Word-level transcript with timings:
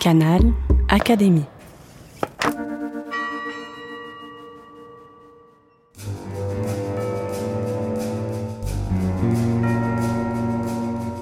Canal 0.00 0.40
Académie. 0.88 1.44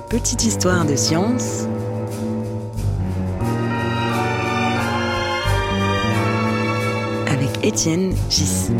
Petite 0.08 0.44
histoire 0.44 0.84
de 0.84 0.94
science 0.94 1.66
avec 7.26 7.64
Étienne 7.64 8.14
Gis. 8.30 8.70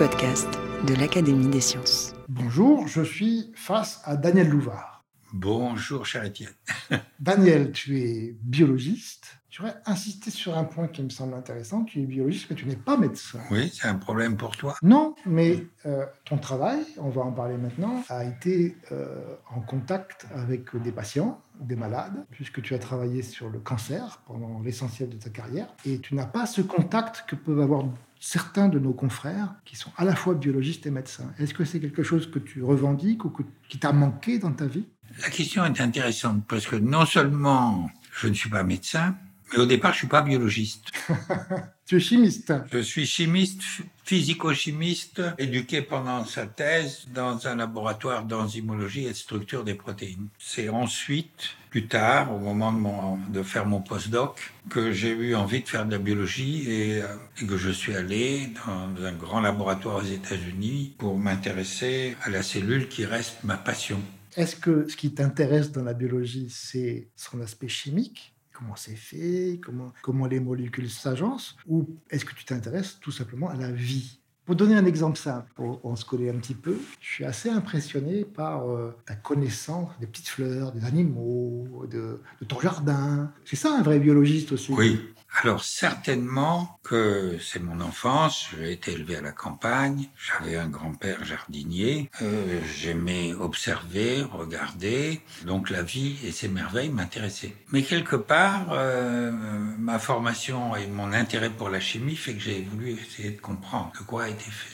Podcast 0.00 0.48
de 0.88 0.94
l'Académie 0.94 1.48
des 1.48 1.60
sciences. 1.60 2.14
Bonjour, 2.26 2.88
je 2.88 3.02
suis 3.02 3.52
face 3.54 4.00
à 4.06 4.16
Daniel 4.16 4.48
Louvard. 4.48 5.04
Bonjour, 5.34 6.06
cher 6.06 6.24
Étienne. 6.24 6.54
Daniel, 7.20 7.70
tu 7.70 8.00
es 8.00 8.34
biologiste. 8.40 9.36
Tu 9.50 9.60
aurais 9.60 9.74
insisté 9.84 10.30
sur 10.30 10.56
un 10.56 10.64
point 10.64 10.88
qui 10.88 11.02
me 11.02 11.10
semble 11.10 11.34
intéressant. 11.34 11.84
Tu 11.84 12.00
es 12.00 12.06
biologiste, 12.06 12.46
mais 12.48 12.56
tu 12.56 12.64
n'es 12.64 12.76
pas 12.76 12.96
médecin. 12.96 13.40
Oui, 13.50 13.70
c'est 13.74 13.88
un 13.88 13.96
problème 13.96 14.38
pour 14.38 14.56
toi. 14.56 14.74
Non, 14.82 15.14
mais 15.26 15.66
euh, 15.84 16.06
ton 16.24 16.38
travail, 16.38 16.78
on 16.96 17.10
va 17.10 17.20
en 17.20 17.32
parler 17.32 17.58
maintenant, 17.58 18.02
a 18.08 18.24
été 18.24 18.78
euh, 18.92 19.34
en 19.54 19.60
contact 19.60 20.26
avec 20.34 20.74
des 20.76 20.92
patients, 20.92 21.42
des 21.60 21.76
malades, 21.76 22.24
puisque 22.30 22.62
tu 22.62 22.74
as 22.74 22.78
travaillé 22.78 23.20
sur 23.20 23.50
le 23.50 23.58
cancer 23.58 24.22
pendant 24.26 24.60
l'essentiel 24.60 25.10
de 25.10 25.18
ta 25.18 25.28
carrière. 25.28 25.74
Et 25.84 25.98
tu 25.98 26.14
n'as 26.14 26.24
pas 26.24 26.46
ce 26.46 26.62
contact 26.62 27.24
que 27.28 27.36
peuvent 27.36 27.60
avoir 27.60 27.84
certains 28.20 28.68
de 28.68 28.78
nos 28.78 28.92
confrères 28.92 29.54
qui 29.64 29.76
sont 29.76 29.90
à 29.96 30.04
la 30.04 30.14
fois 30.14 30.34
biologistes 30.34 30.86
et 30.86 30.90
médecins. 30.90 31.32
Est-ce 31.38 31.54
que 31.54 31.64
c'est 31.64 31.80
quelque 31.80 32.02
chose 32.02 32.30
que 32.30 32.38
tu 32.38 32.62
revendiques 32.62 33.24
ou 33.24 33.30
que, 33.30 33.42
qui 33.68 33.78
t'a 33.78 33.92
manqué 33.92 34.38
dans 34.38 34.52
ta 34.52 34.66
vie? 34.66 34.86
La 35.20 35.30
question 35.30 35.64
est 35.64 35.80
intéressante 35.80 36.44
parce 36.46 36.66
que 36.66 36.76
non 36.76 37.06
seulement 37.06 37.90
je 38.12 38.28
ne 38.28 38.34
suis 38.34 38.50
pas 38.50 38.62
médecin, 38.62 39.16
mais 39.52 39.58
au 39.58 39.66
départ, 39.66 39.92
je 39.92 39.98
suis 39.98 40.06
pas 40.06 40.22
biologiste. 40.22 40.86
tu 41.86 41.96
es 41.96 42.00
chimiste. 42.00 42.52
Je 42.72 42.78
suis 42.78 43.06
chimiste, 43.06 43.62
physico-chimiste, 44.04 45.22
éduqué 45.38 45.82
pendant 45.82 46.24
sa 46.24 46.46
thèse 46.46 47.06
dans 47.12 47.46
un 47.46 47.56
laboratoire 47.56 48.24
d'enzymologie 48.24 49.06
et 49.06 49.10
de 49.10 49.14
structure 49.14 49.64
des 49.64 49.74
protéines. 49.74 50.28
C'est 50.38 50.68
ensuite, 50.68 51.56
plus 51.70 51.86
tard, 51.86 52.34
au 52.34 52.38
moment 52.38 52.72
de, 52.72 52.78
mon, 52.78 53.16
de 53.16 53.42
faire 53.42 53.66
mon 53.66 53.80
postdoc, 53.80 54.52
que 54.68 54.92
j'ai 54.92 55.10
eu 55.10 55.34
envie 55.34 55.62
de 55.62 55.68
faire 55.68 55.84
de 55.84 55.92
la 55.92 55.98
biologie 55.98 56.70
et, 56.70 57.02
et 57.42 57.46
que 57.46 57.56
je 57.56 57.70
suis 57.70 57.94
allé 57.94 58.52
dans 58.66 59.04
un 59.04 59.12
grand 59.12 59.40
laboratoire 59.40 59.96
aux 59.96 60.06
États-Unis 60.06 60.94
pour 60.98 61.18
m'intéresser 61.18 62.16
à 62.22 62.30
la 62.30 62.42
cellule 62.42 62.88
qui 62.88 63.04
reste 63.04 63.42
ma 63.42 63.56
passion. 63.56 64.00
Est-ce 64.36 64.54
que 64.54 64.88
ce 64.88 64.96
qui 64.96 65.12
t'intéresse 65.12 65.72
dans 65.72 65.82
la 65.82 65.94
biologie, 65.94 66.48
c'est 66.50 67.08
son 67.16 67.40
aspect 67.40 67.68
chimique? 67.68 68.32
Comment 68.60 68.76
c'est 68.76 68.94
fait, 68.94 69.58
comment, 69.64 69.92
comment 70.02 70.26
les 70.26 70.38
molécules 70.40 70.90
s'agencent, 70.90 71.56
ou 71.66 71.88
est-ce 72.10 72.24
que 72.24 72.34
tu 72.34 72.44
t'intéresses 72.44 72.98
tout 73.00 73.10
simplement 73.10 73.48
à 73.48 73.56
la 73.56 73.72
vie? 73.72 74.18
Pour 74.44 74.56
donner 74.56 74.74
un 74.74 74.84
exemple 74.84 75.16
simple, 75.16 75.48
pour 75.54 75.80
on 75.84 75.94
se 75.96 76.04
connaît 76.04 76.28
un 76.28 76.38
petit 76.38 76.54
peu, 76.54 76.76
je 77.00 77.08
suis 77.08 77.24
assez 77.24 77.48
impressionné 77.48 78.24
par 78.24 78.68
euh, 78.68 78.94
ta 79.06 79.14
connaissance 79.14 79.90
des 80.00 80.06
petites 80.06 80.28
fleurs, 80.28 80.72
des 80.72 80.84
animaux, 80.84 81.86
de, 81.88 82.20
de 82.40 82.44
ton 82.44 82.58
jardin. 82.58 83.32
C'est 83.44 83.56
ça 83.56 83.76
un 83.78 83.82
vrai 83.82 84.00
biologiste 84.00 84.52
aussi? 84.52 84.72
Oui. 84.72 85.00
Alors 85.32 85.62
certainement 85.62 86.78
que 86.82 87.38
c'est 87.40 87.60
mon 87.60 87.80
enfance, 87.80 88.48
j'ai 88.58 88.72
été 88.72 88.92
élevé 88.92 89.16
à 89.16 89.20
la 89.20 89.30
campagne, 89.30 90.08
j'avais 90.16 90.56
un 90.56 90.68
grand-père 90.68 91.24
jardinier, 91.24 92.10
euh, 92.20 92.60
j'aimais 92.76 93.32
observer, 93.34 94.22
regarder, 94.22 95.20
donc 95.46 95.70
la 95.70 95.82
vie 95.82 96.16
et 96.24 96.32
ses 96.32 96.48
merveilles 96.48 96.90
m'intéressaient. 96.90 97.54
Mais 97.70 97.82
quelque 97.82 98.16
part, 98.16 98.72
euh, 98.72 99.30
ma 99.78 99.98
formation 99.98 100.74
et 100.74 100.86
mon 100.88 101.12
intérêt 101.12 101.50
pour 101.50 101.70
la 101.70 101.80
chimie 101.80 102.16
fait 102.16 102.34
que 102.34 102.40
j'ai 102.40 102.62
voulu 102.62 102.90
essayer 102.90 103.30
de 103.30 103.40
comprendre 103.40 103.92
de 103.98 104.04
quoi 104.04 104.24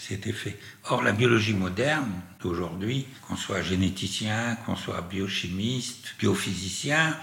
c'était 0.00 0.32
fait. 0.32 0.58
Or 0.84 1.02
la 1.02 1.12
biologie 1.12 1.54
moderne 1.54 2.10
d'aujourd'hui, 2.40 3.06
qu'on 3.28 3.36
soit 3.36 3.62
généticien, 3.62 4.56
qu'on 4.64 4.76
soit 4.76 5.02
biochimiste, 5.02 6.14
biophysicien, 6.18 7.16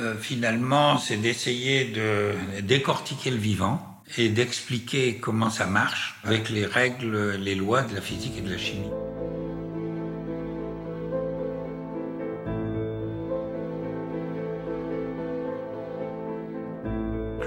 euh, 0.00 0.14
finalement, 0.18 0.98
c'est 0.98 1.16
d'essayer 1.16 1.86
de 1.86 2.32
décortiquer 2.62 3.30
le 3.30 3.38
vivant 3.38 3.80
et 4.18 4.28
d'expliquer 4.28 5.16
comment 5.16 5.50
ça 5.50 5.66
marche 5.66 6.20
avec 6.24 6.50
les 6.50 6.66
règles, 6.66 7.36
les 7.36 7.54
lois 7.54 7.82
de 7.82 7.94
la 7.94 8.00
physique 8.00 8.34
et 8.38 8.42
de 8.42 8.50
la 8.50 8.58
chimie. 8.58 8.90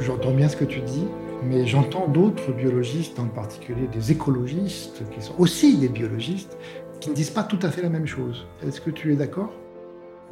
J'entends 0.01 0.31
bien 0.31 0.49
ce 0.49 0.57
que 0.57 0.65
tu 0.65 0.81
dis, 0.81 1.05
mais 1.43 1.67
j'entends 1.67 2.07
d'autres 2.07 2.51
biologistes, 2.51 3.19
en 3.19 3.27
particulier 3.27 3.87
des 3.87 4.11
écologistes, 4.11 5.03
qui 5.13 5.21
sont 5.21 5.35
aussi 5.37 5.77
des 5.77 5.89
biologistes, 5.89 6.57
qui 6.99 7.11
ne 7.11 7.15
disent 7.15 7.29
pas 7.29 7.43
tout 7.43 7.59
à 7.61 7.69
fait 7.69 7.83
la 7.83 7.89
même 7.89 8.07
chose. 8.07 8.47
Est-ce 8.65 8.81
que 8.81 8.89
tu 8.89 9.13
es 9.13 9.15
d'accord? 9.15 9.53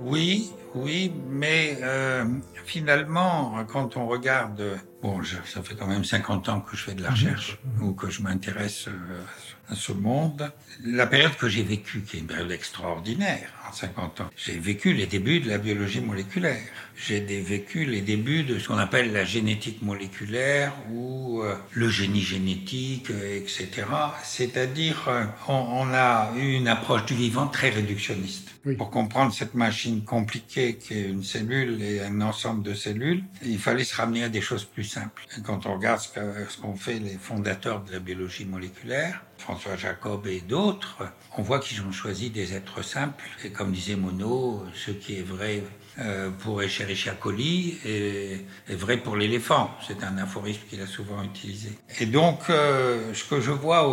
Oui, 0.01 0.51
oui, 0.75 1.11
mais 1.29 1.77
euh, 1.81 2.25
finalement, 2.65 3.65
quand 3.67 3.97
on 3.97 4.07
regarde, 4.07 4.79
bon, 5.01 5.21
je, 5.21 5.37
ça 5.45 5.61
fait 5.63 5.75
quand 5.75 5.87
même 5.87 6.03
50 6.03 6.49
ans 6.49 6.61
que 6.61 6.75
je 6.75 6.83
fais 6.83 6.93
de 6.93 7.03
la 7.03 7.11
recherche 7.11 7.57
ou 7.81 7.93
que 7.93 8.09
je 8.09 8.21
m'intéresse 8.21 8.87
euh, 8.87 9.23
à 9.69 9.75
ce 9.75 9.91
monde. 9.91 10.51
La 10.83 11.07
période 11.07 11.35
que 11.35 11.47
j'ai 11.47 11.63
vécue, 11.63 12.01
qui 12.01 12.17
est 12.17 12.19
une 12.19 12.27
période 12.27 12.51
extraordinaire, 12.51 13.49
en 13.67 13.73
50 13.73 14.21
ans, 14.21 14.29
j'ai 14.35 14.57
vécu 14.57 14.93
les 14.93 15.05
débuts 15.05 15.39
de 15.39 15.49
la 15.49 15.57
biologie 15.57 16.01
moléculaire. 16.01 16.61
J'ai 16.95 17.19
vécu 17.19 17.85
les 17.85 18.01
débuts 18.01 18.43
de 18.43 18.59
ce 18.59 18.67
qu'on 18.67 18.77
appelle 18.77 19.13
la 19.13 19.23
génétique 19.25 19.81
moléculaire 19.81 20.73
ou 20.91 21.41
euh, 21.43 21.55
le 21.71 21.89
génie 21.89 22.21
génétique, 22.21 23.09
etc. 23.09 23.69
C'est-à-dire, 24.23 25.07
euh, 25.07 25.25
on, 25.47 25.53
on 25.53 25.93
a 25.93 26.31
eu 26.35 26.55
une 26.55 26.67
approche 26.67 27.05
du 27.05 27.13
vivant 27.13 27.47
très 27.47 27.69
réductionniste. 27.69 28.49
Oui. 28.65 28.75
Pour 28.75 28.89
comprendre 28.89 29.33
cette 29.33 29.53
machine 29.53 30.03
compliquée 30.03 30.75
qui 30.75 30.93
est 30.93 31.07
une 31.07 31.23
cellule 31.23 31.81
et 31.81 32.01
un 32.01 32.19
ensemble 32.19 32.61
de 32.63 32.73
cellules, 32.73 33.23
il 33.45 33.57
fallait 33.57 33.85
se 33.85 33.95
ramener 33.95 34.23
à 34.23 34.29
des 34.29 34.41
choses 34.41 34.65
plus 34.65 34.83
simples. 34.89 35.25
Et 35.37 35.41
quand 35.41 35.65
on 35.65 35.75
regarde 35.75 36.01
ce 36.01 36.09
qu'ont 36.59 36.73
qu 36.73 36.79
fait 36.79 36.99
les 36.99 37.17
fondateurs 37.17 37.83
de 37.83 37.93
la 37.93 37.99
biologie 37.99 38.45
moléculaire, 38.45 39.23
François 39.37 39.77
Jacob 39.77 40.27
et 40.27 40.41
d'autres, 40.41 41.03
on 41.37 41.41
voit 41.41 41.59
qu'ils 41.59 41.81
ont 41.81 41.91
choisi 41.91 42.29
des 42.29 42.53
êtres 42.53 42.83
simples. 42.83 43.23
Et 43.43 43.51
comme 43.51 43.71
disait 43.71 43.95
Monod, 43.95 44.67
ce 44.73 44.91
qui 44.91 45.17
est 45.17 45.23
vrai 45.23 45.63
euh, 45.99 46.29
pour 46.29 46.61
Escherichia 46.61 47.13
coli 47.13 47.77
est, 47.85 48.45
vrai 48.69 48.97
pour 48.97 49.15
l'éléphant. 49.15 49.71
C'est 49.85 50.03
un 50.03 50.17
aphorisme 50.17 50.61
qu'il 50.69 50.81
a 50.81 50.87
souvent 50.87 51.23
utilisé. 51.23 51.71
Et 51.99 52.05
donc, 52.05 52.49
euh, 52.49 53.13
ce 53.13 53.23
que 53.23 53.41
je 53.41 53.51
vois 53.51 53.83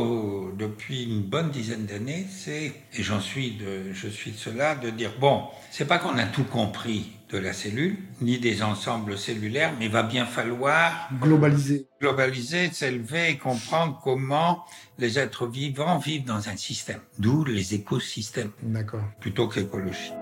depuis 0.56 1.04
une 1.04 1.22
bonne 1.22 1.50
dizaine 1.50 1.86
d'années, 1.86 2.26
c'est, 2.30 2.72
et 2.92 3.02
j'en 3.02 3.20
suis 3.20 3.58
je 3.92 4.08
suis 4.08 4.32
de 4.32 4.36
cela, 4.36 4.74
de 4.74 4.90
dire 4.90 5.12
bon, 5.18 5.44
c'est 5.70 5.86
pas 5.86 5.98
qu'on 5.98 6.18
a 6.18 6.26
tout 6.26 6.44
compris 6.44 7.15
de 7.28 7.38
la 7.38 7.52
cellule, 7.52 7.96
ni 8.20 8.38
des 8.38 8.62
ensembles 8.62 9.18
cellulaires, 9.18 9.72
mais 9.78 9.86
il 9.86 9.90
va 9.90 10.04
bien 10.04 10.26
falloir 10.26 11.08
globaliser, 11.20 11.88
globaliser, 12.00 12.70
s'élever 12.70 13.30
et 13.30 13.36
comprendre 13.36 14.00
comment 14.02 14.64
les 14.98 15.18
êtres 15.18 15.46
vivants 15.46 15.98
vivent 15.98 16.24
dans 16.24 16.48
un 16.48 16.56
système. 16.56 17.00
D'où 17.18 17.44
les 17.44 17.74
écosystèmes. 17.74 18.52
D'accord. 18.62 19.02
Plutôt 19.20 19.48
qu'écologie. 19.48 20.12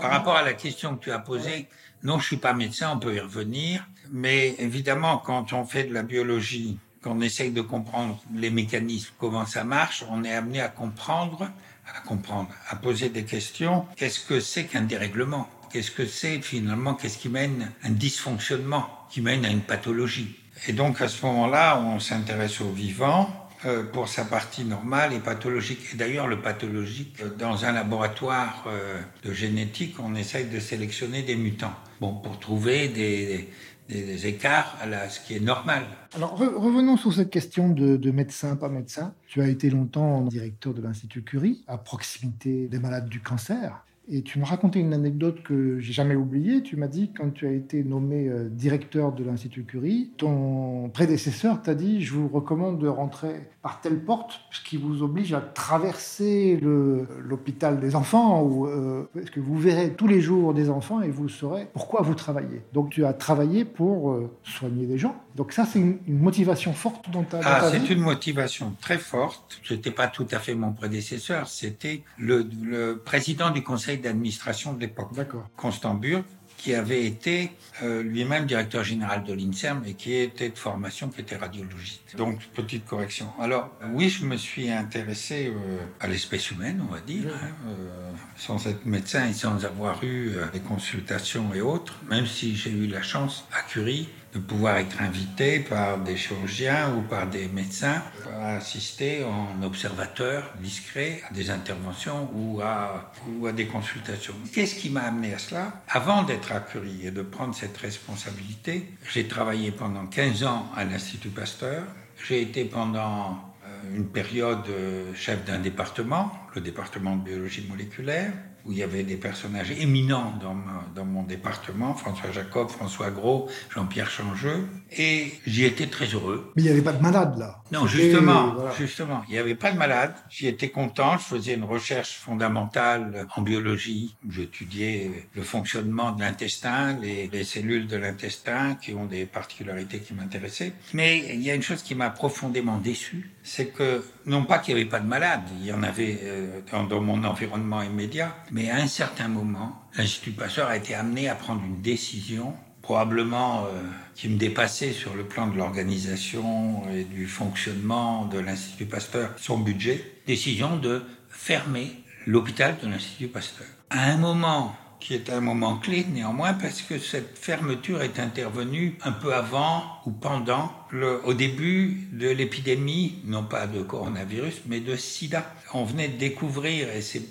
Par 0.00 0.10
rapport 0.10 0.36
à 0.36 0.42
la 0.42 0.54
question 0.54 0.96
que 0.96 1.04
tu 1.04 1.12
as 1.12 1.18
posée, 1.18 1.68
non, 2.02 2.18
je 2.18 2.26
suis 2.26 2.38
pas 2.38 2.54
médecin, 2.54 2.92
on 2.94 2.98
peut 2.98 3.14
y 3.14 3.20
revenir, 3.20 3.86
mais 4.10 4.54
évidemment, 4.58 5.18
quand 5.18 5.52
on 5.52 5.64
fait 5.64 5.84
de 5.84 5.92
la 5.92 6.02
biologie, 6.02 6.78
quand 7.02 7.16
on 7.16 7.20
essaye 7.20 7.50
de 7.50 7.62
comprendre 7.62 8.22
les 8.34 8.50
mécanismes, 8.50 9.12
comment 9.18 9.46
ça 9.46 9.64
marche, 9.64 10.04
on 10.10 10.24
est 10.24 10.34
amené 10.34 10.60
à 10.60 10.68
comprendre, 10.68 11.50
à 11.94 12.00
comprendre, 12.00 12.50
à 12.68 12.76
poser 12.76 13.08
des 13.08 13.24
questions. 13.24 13.86
Qu'est-ce 13.96 14.20
que 14.20 14.40
c'est 14.40 14.64
qu'un 14.64 14.82
dérèglement? 14.82 15.48
Qu'est-ce 15.72 15.90
que 15.90 16.06
c'est 16.06 16.40
finalement 16.40 16.94
Qu'est-ce 16.94 17.18
qui 17.18 17.28
mène 17.28 17.72
à 17.82 17.88
un 17.88 17.90
dysfonctionnement, 17.90 18.88
qui 19.10 19.20
mène 19.20 19.44
à 19.44 19.50
une 19.50 19.62
pathologie? 19.62 20.36
Et 20.66 20.72
donc 20.72 21.00
à 21.00 21.08
ce 21.08 21.24
moment-là, 21.26 21.80
on 21.80 22.00
s'intéresse 22.00 22.60
au 22.60 22.70
vivant, 22.70 23.40
euh, 23.66 23.82
pour 23.82 24.08
sa 24.08 24.24
partie 24.24 24.64
normale 24.64 25.12
et 25.12 25.18
pathologique. 25.18 25.80
Et 25.92 25.96
d'ailleurs, 25.96 26.26
le 26.26 26.40
pathologique, 26.40 27.22
dans 27.38 27.66
un 27.66 27.72
laboratoire 27.72 28.64
euh, 28.66 28.98
de 29.22 29.34
génétique, 29.34 29.96
on 30.00 30.14
essaye 30.14 30.46
de 30.46 30.58
sélectionner 30.58 31.22
des 31.22 31.36
mutants. 31.36 31.74
Bon, 32.00 32.14
pour 32.14 32.40
trouver 32.40 32.88
des, 32.88 33.50
des, 33.90 34.26
écarts 34.26 34.76
à 34.80 34.86
la, 34.86 35.08
ce 35.08 35.20
qui 35.20 35.34
est 35.36 35.40
normal. 35.40 35.84
Alors, 36.14 36.36
re 36.36 36.54
revenons 36.56 36.96
sur 36.96 37.12
cette 37.12 37.30
question 37.30 37.68
de, 37.68 37.96
de, 37.96 38.10
médecin, 38.10 38.56
pas 38.56 38.68
médecin. 38.68 39.14
Tu 39.26 39.40
as 39.42 39.48
été 39.48 39.70
longtemps 39.70 40.22
directeur 40.22 40.74
de 40.74 40.82
l'Institut 40.82 41.22
Curie, 41.22 41.64
à 41.66 41.78
proximité 41.78 42.68
des 42.68 42.78
malades 42.78 43.08
du 43.08 43.20
cancer. 43.20 43.84
Et 44.12 44.22
tu 44.22 44.40
me 44.40 44.44
racontais 44.44 44.80
une 44.80 44.92
anecdote 44.92 45.40
que 45.44 45.78
j'ai 45.78 45.92
jamais 45.92 46.16
oubliée. 46.16 46.62
Tu 46.62 46.74
m'as 46.76 46.88
dit 46.88 47.12
quand 47.16 47.30
tu 47.30 47.46
as 47.46 47.52
été 47.52 47.84
nommé 47.84 48.28
euh, 48.28 48.48
directeur 48.48 49.12
de 49.12 49.22
l'Institut 49.22 49.62
Curie, 49.62 50.10
ton 50.16 50.90
prédécesseur 50.92 51.62
t'a 51.62 51.74
dit 51.76 52.02
je 52.02 52.14
vous 52.14 52.26
recommande 52.26 52.80
de 52.80 52.88
rentrer 52.88 53.48
par 53.62 53.80
telle 53.80 54.00
porte, 54.00 54.40
ce 54.50 54.62
qui 54.62 54.78
vous 54.78 55.04
oblige 55.04 55.32
à 55.32 55.40
traverser 55.40 56.58
l'hôpital 56.60 57.78
des 57.78 57.94
enfants, 57.94 58.42
ou, 58.42 58.66
euh, 58.66 59.08
parce 59.14 59.30
que 59.30 59.38
vous 59.38 59.56
verrez 59.56 59.92
tous 59.92 60.08
les 60.08 60.20
jours 60.20 60.54
des 60.54 60.70
enfants 60.70 61.02
et 61.02 61.10
vous 61.10 61.28
saurez 61.28 61.68
pourquoi 61.72 62.02
vous 62.02 62.14
travaillez. 62.14 62.62
Donc 62.72 62.90
tu 62.90 63.04
as 63.04 63.12
travaillé 63.12 63.64
pour 63.64 64.10
euh, 64.10 64.30
soigner 64.42 64.86
des 64.86 64.98
gens. 64.98 65.14
Donc 65.36 65.52
ça, 65.52 65.64
c'est 65.64 65.78
une, 65.78 65.98
motivation 66.08 66.72
forte 66.72 67.10
dans 67.10 67.22
ta, 67.22 67.40
ah, 67.44 67.70
C'est 67.70 67.90
une 67.90 68.00
motivation 68.00 68.74
très 68.80 68.98
forte. 68.98 69.60
Je 69.62 69.74
n'étais 69.74 69.92
pas 69.92 70.08
tout 70.08 70.26
à 70.32 70.40
fait 70.40 70.54
mon 70.54 70.72
prédécesseur, 70.72 71.46
c'était 71.46 72.02
le, 72.18 72.48
le 72.62 72.98
président 72.98 73.50
du 73.50 73.62
conseil 73.62 73.99
d'administration 74.00 74.72
de 74.72 74.80
l'époque, 74.80 75.10
Constant 75.56 75.94
Burg, 75.94 76.24
qui 76.60 76.74
avait 76.74 77.06
été 77.06 77.52
euh, 77.82 78.02
lui-même 78.02 78.44
directeur 78.44 78.84
général 78.84 79.24
de 79.24 79.32
l'INSERM 79.32 79.82
et 79.86 79.94
qui 79.94 80.12
était 80.12 80.50
de 80.50 80.58
formation, 80.58 81.08
qui 81.08 81.22
était 81.22 81.36
radiologiste. 81.36 82.16
Donc, 82.16 82.38
petite 82.54 82.84
correction. 82.84 83.28
Alors, 83.40 83.70
oui, 83.94 84.10
je 84.10 84.26
me 84.26 84.36
suis 84.36 84.70
intéressé 84.70 85.46
euh, 85.46 85.78
à 86.00 86.06
l'espèce 86.06 86.50
humaine, 86.50 86.84
on 86.86 86.92
va 86.92 87.00
dire, 87.00 87.32
hein, 87.34 87.48
euh, 87.66 88.10
sans 88.36 88.66
être 88.66 88.84
médecin 88.84 89.26
et 89.26 89.32
sans 89.32 89.64
avoir 89.64 90.04
eu 90.04 90.34
des 90.52 90.60
consultations 90.60 91.54
et 91.54 91.62
autres, 91.62 91.98
même 92.10 92.26
si 92.26 92.54
j'ai 92.54 92.70
eu 92.70 92.86
la 92.86 93.00
chance 93.00 93.46
à 93.52 93.62
Curie 93.62 94.08
de 94.32 94.38
pouvoir 94.38 94.76
être 94.76 95.00
invité 95.02 95.58
par 95.60 95.98
des 95.98 96.16
chirurgiens 96.16 96.94
ou 96.94 97.02
par 97.02 97.26
des 97.26 97.48
médecins 97.48 98.02
à 98.40 98.56
assister 98.56 99.24
en 99.24 99.62
observateur 99.62 100.52
discret 100.60 101.20
à 101.28 101.34
des 101.34 101.50
interventions 101.50 102.30
ou 102.34 102.60
à, 102.60 103.12
ou 103.28 103.46
à 103.46 103.52
des 103.52 103.66
consultations. 103.66 104.34
Qu'est-ce 104.52 104.76
qui 104.76 104.90
m'a 104.90 105.02
amené 105.02 105.34
à 105.34 105.38
cela? 105.38 105.72
Avant 105.88 106.22
d'être 106.22 106.52
à 106.52 106.60
Curie 106.60 107.06
et 107.06 107.10
de 107.10 107.22
prendre 107.22 107.54
cette 107.54 107.76
responsabilité, 107.76 108.88
j'ai 109.12 109.26
travaillé 109.26 109.72
pendant 109.72 110.06
15 110.06 110.44
ans 110.44 110.70
à 110.76 110.84
l'Institut 110.84 111.30
Pasteur. 111.30 111.82
J'ai 112.28 112.42
été 112.42 112.64
pendant 112.64 113.52
euh, 113.64 113.96
une 113.96 114.06
période 114.06 114.68
euh, 114.68 115.12
chef 115.14 115.44
d'un 115.44 115.58
département, 115.58 116.32
le 116.54 116.60
département 116.60 117.16
de 117.16 117.24
biologie 117.24 117.66
moléculaire 117.68 118.32
où 118.64 118.72
il 118.72 118.78
y 118.78 118.82
avait 118.82 119.02
des 119.02 119.16
personnages 119.16 119.70
éminents 119.70 120.34
dans, 120.40 120.56
dans 120.94 121.04
mon 121.04 121.22
département, 121.22 121.94
François 121.94 122.30
Jacob, 122.30 122.68
François 122.68 123.10
Gros, 123.10 123.48
Jean-Pierre 123.74 124.10
Changeux, 124.10 124.66
et 124.96 125.32
j'y 125.46 125.64
étais 125.64 125.86
très 125.86 126.06
heureux. 126.06 126.52
Mais 126.56 126.62
il 126.62 126.64
n'y 126.66 126.70
avait 126.70 126.82
pas 126.82 126.92
de 126.92 127.02
malade 127.02 127.38
là. 127.38 127.62
Non, 127.72 127.86
justement, 127.86 128.56
justement, 128.76 129.22
il 129.28 129.32
n'y 129.32 129.38
avait 129.38 129.54
pas 129.54 129.70
de 129.70 129.78
malade. 129.78 130.14
J'y 130.28 130.48
étais 130.48 130.70
content. 130.70 131.16
Je 131.18 131.24
faisais 131.24 131.54
une 131.54 131.64
recherche 131.64 132.16
fondamentale 132.16 133.26
en 133.36 133.42
biologie. 133.42 134.16
J'étudiais 134.28 135.28
le 135.34 135.42
fonctionnement 135.42 136.12
de 136.12 136.20
l'intestin, 136.20 136.98
les, 137.00 137.28
les, 137.28 137.44
cellules 137.44 137.86
de 137.86 137.96
l'intestin 137.96 138.74
qui 138.74 138.94
ont 138.94 139.06
des 139.06 139.24
particularités 139.24 140.00
qui 140.00 140.14
m'intéressaient. 140.14 140.72
Mais 140.94 141.18
il 141.32 141.42
y 141.42 141.50
a 141.50 141.54
une 141.54 141.62
chose 141.62 141.82
qui 141.82 141.94
m'a 141.94 142.10
profondément 142.10 142.78
déçu, 142.78 143.30
c'est 143.42 143.68
que 143.68 144.04
non 144.26 144.44
pas 144.44 144.58
qu'il 144.58 144.74
n'y 144.74 144.80
avait 144.80 144.90
pas 144.90 145.00
de 145.00 145.06
malade, 145.06 145.42
il 145.60 145.66
y 145.66 145.72
en 145.72 145.82
avait 145.82 146.20
euh, 146.22 146.60
dans, 146.70 146.84
dans 146.84 147.00
mon 147.00 147.24
environnement 147.24 147.82
immédiat, 147.82 148.36
mais 148.50 148.70
à 148.70 148.76
un 148.76 148.86
certain 148.86 149.28
moment, 149.28 149.82
l'Institut 149.96 150.32
Pasteur 150.32 150.68
a 150.68 150.76
été 150.76 150.94
amené 150.94 151.28
à 151.28 151.34
prendre 151.34 151.62
une 151.64 151.80
décision 151.80 152.54
probablement 152.82 153.64
euh, 153.66 153.82
qui 154.14 154.28
me 154.28 154.36
dépassait 154.36 154.92
sur 154.92 155.14
le 155.14 155.24
plan 155.24 155.46
de 155.46 155.56
l'organisation 155.56 156.82
et 156.92 157.04
du 157.04 157.26
fonctionnement 157.26 158.24
de 158.24 158.38
l'Institut 158.38 158.86
Pasteur, 158.86 159.32
son 159.36 159.58
budget, 159.58 160.04
décision 160.26 160.76
de 160.76 161.02
fermer 161.28 161.92
l'hôpital 162.26 162.76
de 162.82 162.88
l'Institut 162.88 163.28
Pasteur. 163.28 163.66
À 163.90 164.10
un 164.10 164.16
moment 164.16 164.74
qui 165.00 165.14
est 165.14 165.30
un 165.30 165.40
moment 165.40 165.76
clé 165.78 166.06
néanmoins 166.12 166.52
parce 166.52 166.82
que 166.82 166.98
cette 166.98 167.38
fermeture 167.38 168.02
est 168.02 168.18
intervenue 168.20 168.96
un 169.02 169.12
peu 169.12 169.34
avant 169.34 169.82
ou 170.06 170.10
pendant 170.10 170.70
le, 170.90 171.24
au 171.24 171.34
début 171.34 172.08
de 172.12 172.28
l'épidémie, 172.28 173.18
non 173.24 173.44
pas 173.44 173.66
de 173.66 173.82
coronavirus, 173.82 174.62
mais 174.66 174.80
de 174.80 174.96
sida. 174.96 175.52
On 175.72 175.84
venait 175.84 176.08
de 176.08 176.18
découvrir, 176.18 176.90
et 176.90 177.00
c'est 177.00 177.22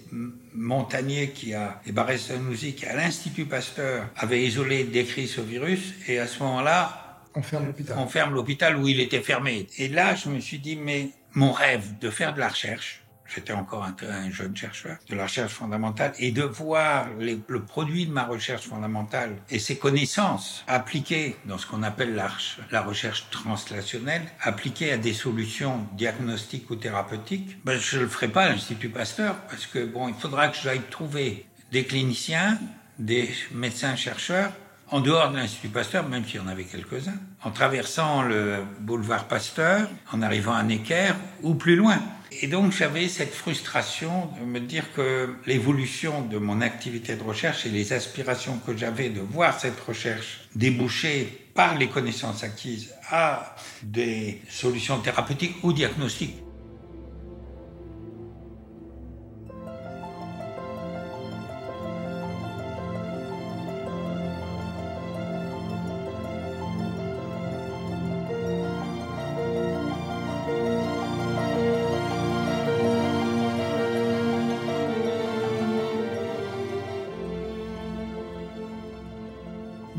Montagnier 0.54 1.30
qui 1.30 1.54
a, 1.54 1.82
et 1.86 1.92
Barès 1.92 2.22
Sanouzi 2.22 2.74
qui 2.74 2.86
à 2.86 2.96
l'Institut 2.96 3.46
Pasteur 3.46 4.08
avait 4.18 4.44
isolé, 4.44 4.84
décrit 4.84 5.28
ce 5.28 5.42
virus, 5.42 5.94
et 6.08 6.20
à 6.20 6.28
ce 6.28 6.42
moment-là, 6.44 7.06
on 7.36 7.42
ferme 7.42 7.68
l'hôpital. 7.68 7.98
On 8.00 8.08
ferme 8.08 8.34
l'hôpital 8.34 8.78
où 8.78 8.88
il 8.88 9.00
était 9.00 9.22
fermé. 9.22 9.68
Et 9.78 9.88
là, 9.88 10.16
je 10.16 10.30
me 10.30 10.40
suis 10.40 10.60
dit, 10.60 10.76
mais 10.76 11.10
mon 11.34 11.52
rêve 11.52 12.00
de 12.00 12.10
faire 12.10 12.34
de 12.34 12.40
la 12.40 12.50
recherche, 12.50 13.04
j'étais 13.34 13.54
encore 13.54 13.84
un, 13.84 14.32
jeune 14.32 14.56
chercheur 14.56 14.98
de 15.10 15.16
la 15.16 15.24
recherche 15.24 15.54
fondamentale, 15.54 16.14
et 16.20 16.32
de 16.32 16.44
voir 16.44 17.08
le 17.20 17.60
produit 17.60 18.06
de 18.06 18.12
ma 18.12 18.26
recherche 18.26 18.68
fondamentale 18.68 19.36
et 19.50 19.60
ses 19.60 19.78
connaissances 19.78 20.64
appliquées 20.68 21.36
dans 21.46 21.58
ce 21.58 21.66
qu'on 21.66 21.84
appelle 21.84 22.16
la, 22.16 22.30
la, 22.72 22.82
recherche 22.82 23.30
translationnelle, 23.30 24.24
appliquées 24.42 24.92
à 24.92 24.98
des 24.98 25.14
solutions 25.14 25.86
diagnostiques 25.94 26.70
ou 26.70 26.76
thérapeutiques, 26.76 27.58
ben, 27.64 27.78
je 27.80 27.98
ne 27.98 28.04
le 28.04 28.08
ferai 28.08 28.28
pas 28.28 28.44
à 28.44 28.50
l'Institut 28.50 28.90
Pasteur, 28.90 29.36
parce 29.50 29.66
que 29.66 29.86
bon, 29.86 30.08
il 30.08 30.16
faudra 30.16 30.50
que 30.50 30.58
j'aille 30.62 30.82
trouver 30.90 31.46
des 31.72 31.86
cliniciens, 31.86 32.60
des 32.98 33.30
médecins-chercheurs 33.52 34.52
en 34.92 35.02
dehors 35.02 35.32
de 35.32 35.38
l'Institut 35.38 35.70
Pasteur, 35.70 36.08
même 36.08 36.26
s'il 36.26 36.38
y 36.38 36.40
en 36.40 36.48
avait 36.48 36.64
quelques-uns, 36.64 37.20
en 37.44 37.52
traversant 37.52 38.24
le 38.24 38.64
boulevard 38.80 39.26
Pasteur, 39.26 39.88
en 40.12 40.22
arrivant 40.22 40.54
à 40.54 40.64
Necker 40.64 41.14
ou 41.44 41.54
plus 41.54 41.76
loin. 41.76 42.00
Et 42.32 42.48
donc 42.48 42.72
j'avais 42.72 43.08
cette 43.08 43.34
frustration 43.34 44.30
de 44.40 44.46
me 44.46 44.60
dire 44.60 44.94
que 44.94 45.36
l'évolution 45.46 46.22
de 46.22 46.38
mon 46.38 46.62
activité 46.62 47.16
de 47.16 47.24
recherche 47.24 47.66
et 47.66 47.70
les 47.70 47.92
aspirations 47.94 48.60
que 48.66 48.78
j'avais 48.78 49.10
de 49.10 49.22
voir 49.22 49.60
cette 49.60 49.80
recherche 49.80 50.42
déboucher 50.56 51.48
par 51.54 51.76
les 51.78 51.88
connaissances 51.88 52.44
acquises 52.44 52.94
à 53.10 53.56
des 53.84 54.42
solutions 54.50 55.00
thérapeutiques 55.00 55.56
ou 55.64 55.74
diagnostiques 55.74 56.38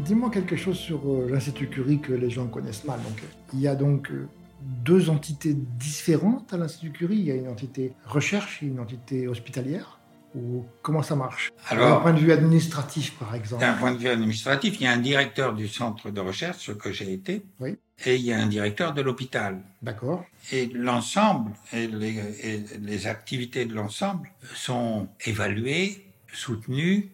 Dis-moi 0.05 0.31
quelque 0.31 0.57
chose 0.57 0.79
sur 0.79 1.01
euh, 1.07 1.29
l'Institut 1.31 1.69
Curie 1.69 2.01
que 2.01 2.13
les 2.13 2.31
gens 2.31 2.47
connaissent 2.47 2.85
mal. 2.85 3.01
Donc, 3.03 3.23
il 3.53 3.61
y 3.61 3.69
a 3.69 3.75
donc 3.75 4.11
euh, 4.11 4.29
deux 4.61 5.11
entités 5.11 5.55
différentes 5.55 6.53
à 6.53 6.57
l'Institut 6.57 6.91
Curie. 6.91 7.17
Il 7.17 7.25
y 7.25 7.31
a 7.31 7.35
une 7.35 7.49
entité 7.49 7.93
recherche 8.07 8.63
et 8.63 8.67
une 8.67 8.81
entité 8.81 9.29
hospitalière. 9.29 9.99
Ou 10.35 10.65
comment 10.83 11.03
ça 11.03 11.17
marche? 11.17 11.51
D'un 11.71 11.97
point 11.97 12.13
de 12.13 12.21
vue 12.21 12.31
administratif, 12.33 13.19
par 13.19 13.35
exemple. 13.35 13.63
D'un 13.63 13.75
point 13.75 13.93
de 13.93 13.99
vue 13.99 14.09
administratif, 14.09 14.81
il 14.81 14.85
y 14.85 14.87
a 14.87 14.93
un 14.93 14.99
directeur 14.99 15.55
du 15.55 15.67
centre 15.67 16.11
de 16.11 16.21
recherche, 16.21 16.59
ce 16.59 16.73
que 16.73 16.93
j'ai 16.93 17.13
été, 17.13 17.43
oui. 17.59 17.77
et 18.07 18.15
il 18.15 18.23
y 18.23 18.33
a 18.33 18.39
un 18.39 18.47
directeur 18.47 18.95
de 18.95 19.03
l'hôpital. 19.03 19.61
D'accord. 19.83 20.25
Et 20.53 20.67
l'ensemble 20.67 21.51
et 21.73 21.89
les, 21.89 22.17
et 22.45 22.65
les 22.81 23.07
activités 23.09 23.65
de 23.65 23.75
l'ensemble 23.75 24.31
sont 24.55 25.09
évaluées, 25.27 26.07
soutenues, 26.33 27.11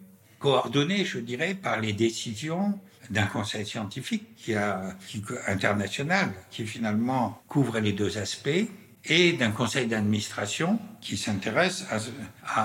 coordonnées, 0.47 1.03
je 1.03 1.19
dirais, 1.19 1.55
par 1.55 1.81
les 1.81 1.91
décisions 1.91 2.79
d'un 3.09 3.25
conseil 3.25 3.65
scientifique 3.65 4.23
qui 4.37 4.55
a, 4.55 4.95
qui, 5.05 5.21
international 5.45 6.29
qui 6.51 6.65
finalement 6.65 7.41
couvre 7.49 7.79
les 7.79 7.91
deux 7.91 8.17
aspects 8.17 8.65
et 9.03 9.33
d'un 9.33 9.51
conseil 9.51 9.87
d'administration 9.87 10.79
qui 11.01 11.17
s'intéresse 11.17 11.85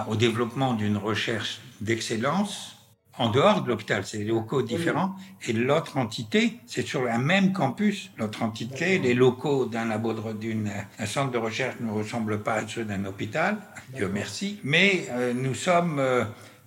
au 0.06 0.14
développement 0.14 0.74
d'une 0.74 0.96
recherche 0.96 1.60
d'excellence 1.80 2.76
en 3.18 3.30
dehors 3.30 3.62
de 3.62 3.68
l'hôpital. 3.68 4.04
C'est 4.06 4.18
des 4.18 4.24
locaux 4.24 4.62
différents. 4.62 5.16
Et 5.46 5.52
l'autre 5.52 5.96
entité, 5.96 6.60
c'est 6.66 6.86
sur 6.86 7.08
un 7.08 7.18
même 7.18 7.52
campus. 7.52 8.10
L'autre 8.16 8.44
entité, 8.44 9.00
les 9.00 9.14
locaux 9.14 9.66
d'un 9.66 9.86
labo, 9.86 10.12
d'un 10.12 11.06
centre 11.06 11.32
de 11.32 11.38
recherche 11.38 11.76
ne 11.80 11.90
ressemblent 11.90 12.42
pas 12.42 12.54
à 12.54 12.68
ceux 12.68 12.84
d'un 12.84 13.04
hôpital, 13.04 13.58
Dieu 13.94 14.08
merci. 14.12 14.60
Mais 14.62 15.06
euh, 15.10 15.34
nous 15.34 15.54
sommes 15.54 15.98
euh, 15.98 16.24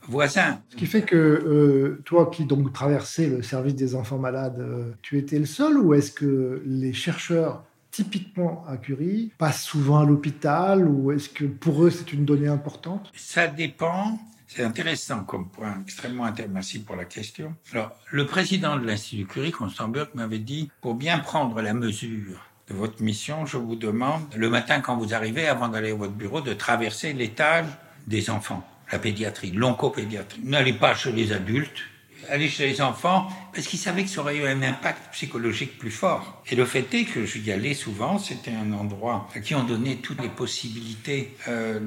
voisin. 0.08 0.62
Ce 0.70 0.76
qui 0.76 0.86
fait 0.86 1.02
que 1.02 1.16
euh, 1.16 2.02
toi 2.06 2.30
qui 2.32 2.46
donc 2.46 2.74
traversais 2.74 3.28
le 3.28 3.42
service 3.42 3.76
des 3.76 3.96
enfants 3.96 4.18
malades, 4.18 4.60
euh, 4.60 4.92
tu 5.02 5.18
étais 5.18 5.40
le 5.40 5.46
seul 5.46 5.78
ou 5.78 5.94
est-ce 5.94 6.12
que 6.12 6.62
les 6.66 6.94
chercheurs 6.94 7.64
typiquement 7.92 8.66
à 8.68 8.78
Curie 8.78 9.32
passent 9.38 9.64
souvent 9.64 10.00
à 10.00 10.06
l'hôpital 10.06 10.88
ou 10.88 11.12
est-ce 11.12 11.30
que 11.30 11.46
pour 11.46 11.84
eux 11.84 11.90
c'est 11.90 12.12
une 12.14 12.26
donnée 12.26 12.48
importante? 12.48 13.12
Ça 13.16 13.48
dépend. 13.48 14.20
C'est 14.48 14.64
intéressant 14.64 15.24
comme 15.24 15.50
point, 15.50 15.82
extrêmement 15.82 16.26
intéressant. 16.26 16.54
Merci 16.54 16.80
pour 16.80 16.96
la 16.96 17.06
question. 17.06 17.56
Alors, 17.74 17.92
le 18.12 18.26
président 18.26 18.78
de 18.78 18.86
l'Institut 18.86 19.26
Curie, 19.26 19.52
Constant 19.52 19.88
Burke, 19.88 20.14
m'avait 20.14 20.40
dit, 20.40 20.70
pour 20.82 20.94
bien 20.94 21.18
prendre 21.18 21.62
la 21.62 21.74
mesure 21.74 22.40
de 22.70 22.74
votre 22.74 23.02
mission, 23.02 23.46
je 23.46 23.58
vous 23.58 23.76
demande, 23.76 24.22
le 24.36 24.50
matin 24.50 24.82
quand 24.82 24.98
vous 24.98 25.14
arrivez, 25.14 25.48
avant 25.48 25.68
d'aller 25.68 25.92
à 25.92 25.96
votre 25.96 26.14
bureau, 26.14 26.42
de 26.42 26.54
traverser 26.54 27.12
l'étage 27.14 27.66
des 28.08 28.30
enfants 28.30 28.64
la 28.92 29.00
pédiatrie, 29.00 29.52
l'oncopédiatrie. 29.52 30.42
N'allez 30.44 30.74
pas 30.74 30.96
chez 30.96 31.12
les 31.12 31.32
adultes, 31.32 31.82
allez 32.30 32.50
chez 32.50 32.68
les 32.68 32.82
enfants, 32.82 33.28
parce 33.54 33.68
qu'ils 33.68 33.80
savaient 33.80 34.04
que 34.04 34.10
ça 34.10 34.22
aurait 34.22 34.38
eu 34.38 34.46
un 34.46 34.62
impact 34.62 35.12
psychologique 35.14 35.78
plus 35.78 35.92
fort. 35.92 36.42
Et 36.50 36.56
le 36.56 36.66
fait 36.66 36.94
est 36.94 37.06
que 37.06 37.26
j'y 37.26 37.52
allais 37.52 37.74
souvent, 37.74 38.18
c'était 38.18 38.52
un 38.52 38.74
endroit 38.74 39.28
qui 39.44 39.56
ont 39.56 39.64
donné 39.64 39.98
toutes 39.98 40.22
les 40.22 40.30
possibilités 40.30 41.36
euh, 41.48 41.80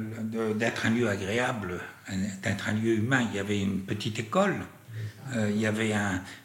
d'être 0.55 0.87
un 0.87 0.91
lieu 0.91 1.09
agréable, 1.09 1.81
d'être 2.43 2.69
un 2.69 2.73
lieu 2.73 2.95
humain. 2.95 3.27
Il 3.31 3.37
y 3.37 3.41
avait 3.41 3.61
une 3.61 3.81
petite 3.81 4.19
école 4.19 4.57
euh, 5.37 5.51
il 5.51 5.61
y 5.61 5.67
avait 5.67 5.95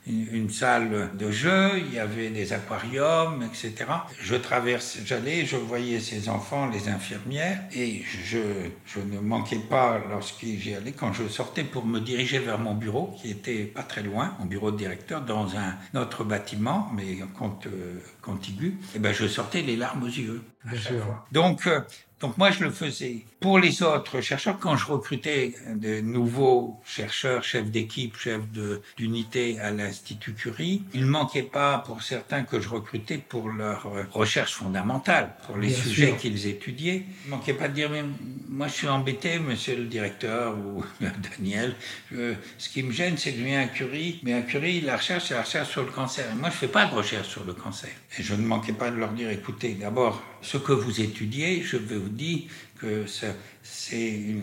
une, 0.08 0.50
salle 0.50 1.12
de 1.18 1.32
jeu, 1.32 1.78
il 1.78 1.94
y 1.94 2.00
avait 2.00 2.30
des 2.30 2.54
aquariums, 2.54 3.44
etc. 3.44 3.74
Je 4.22 4.36
traverse, 4.36 4.98
j'allais, 5.06 5.46
je 5.46 5.56
voyais 5.56 6.00
ces 6.00 6.30
enfants, 6.30 6.70
les 6.70 6.90
infirmières, 6.90 7.60
et 7.74 8.04
je, 8.04 8.40
je 8.86 9.00
ne 9.00 9.20
manquais 9.20 9.60
pas, 9.70 10.02
lorsque 10.10 10.46
j'y 10.46 10.76
allais, 10.76 10.92
quand 10.92 11.14
je 11.14 11.28
sortais 11.28 11.64
pour 11.64 11.86
me 11.86 12.00
diriger 12.00 12.40
vers 12.40 12.60
mon 12.60 12.76
bureau, 12.76 13.16
qui 13.22 13.32
était 13.32 13.64
pas 13.64 13.84
très 13.84 14.04
loin, 14.04 14.36
mon 14.40 14.46
bureau 14.46 14.72
de 14.72 14.78
directeur, 14.78 15.22
dans 15.22 15.56
un 15.56 15.76
autre 16.00 16.24
bâtiment, 16.24 16.90
mais 16.94 17.20
euh, 17.22 18.00
contigu, 18.22 18.68
et 18.68 18.98
eh 18.98 19.00
ben 19.00 19.14
je 19.14 19.28
sortais 19.28 19.62
les 19.62 19.76
larmes 19.76 20.04
aux 20.04 20.08
yeux. 20.08 20.42
Bien 20.66 20.80
sûr. 20.80 21.26
Donc, 21.32 21.68
euh, 21.68 21.82
donc 22.24 22.38
moi, 22.38 22.52
je 22.52 22.64
le 22.64 22.72
faisais. 22.72 23.26
Pour 23.42 23.60
les 23.60 23.84
autres 23.84 24.22
chercheurs, 24.22 24.58
quand 24.58 24.78
je 24.78 24.86
recrutais 24.86 25.56
de 25.76 26.00
nouveaux 26.00 26.80
chercheurs, 26.86 27.44
chefs 27.44 27.70
d'équipe, 27.70 28.16
chefs 28.16 28.48
d'unité 28.96 29.60
à 29.60 29.72
l'Institut 29.72 30.32
Curie, 30.32 30.84
il 30.94 31.02
ne 31.02 31.10
manquait 31.10 31.44
pas 31.44 31.80
pour 31.80 32.02
certains 32.02 32.44
que 32.44 32.62
je 32.62 32.70
recrutais 32.70 33.18
pour 33.18 33.50
leur 33.50 33.90
recherche 34.14 34.54
fondamentale, 34.54 35.36
pour 35.46 35.58
les 35.58 35.70
sujets 35.70 36.16
qu'ils 36.16 36.48
étudiaient. 36.48 37.04
Il 37.26 37.32
ne 37.32 37.36
manquait 37.36 37.56
pas 37.56 37.68
de 37.68 37.74
dire, 37.74 37.90
mais 37.90 38.06
moi 38.48 38.70
je 38.70 38.74
suis 38.74 38.88
embêté, 38.88 39.40
monsieur 39.40 39.76
le 39.76 39.84
directeur 39.84 40.56
ou 40.58 40.86
Daniel, 41.38 41.76
ce 42.10 42.70
qui 42.70 42.84
me 42.84 42.94
gêne, 42.94 43.18
c'est 43.18 43.34
que 43.34 43.40
je 43.40 43.44
viens 43.44 43.64
à 43.64 43.68
Curie, 43.68 44.22
mais 44.24 44.32
à 44.32 44.44
Curie, 44.44 44.80
la 44.80 44.96
recherche, 44.96 45.26
c'est 45.28 45.34
la 45.34 45.42
recherche 45.42 45.72
sur 45.72 45.84
le 45.84 45.92
cancer. 45.92 46.26
Et 46.32 46.36
moi, 46.36 46.50
je 46.50 46.56
ne 46.56 46.60
fais 46.60 46.68
pas 46.70 46.86
de 46.86 46.96
recherche 46.96 47.28
sur 47.28 47.44
le 47.44 47.54
cancer. 47.54 47.90
Et 48.18 48.24
je 48.24 48.34
ne 48.34 48.46
manquais 48.46 48.72
pas 48.72 48.92
de 48.92 48.96
leur 48.96 49.12
dire, 49.12 49.30
écoutez, 49.30 49.74
d'abord, 49.74 50.24
ce 50.42 50.58
que 50.58 50.72
vous 50.72 51.02
étudiez, 51.02 51.64
je 51.64 51.78
vais 51.78 51.98
vous 51.98 52.13
dire 52.16 52.44
que 52.80 53.06
c'est 53.64 54.36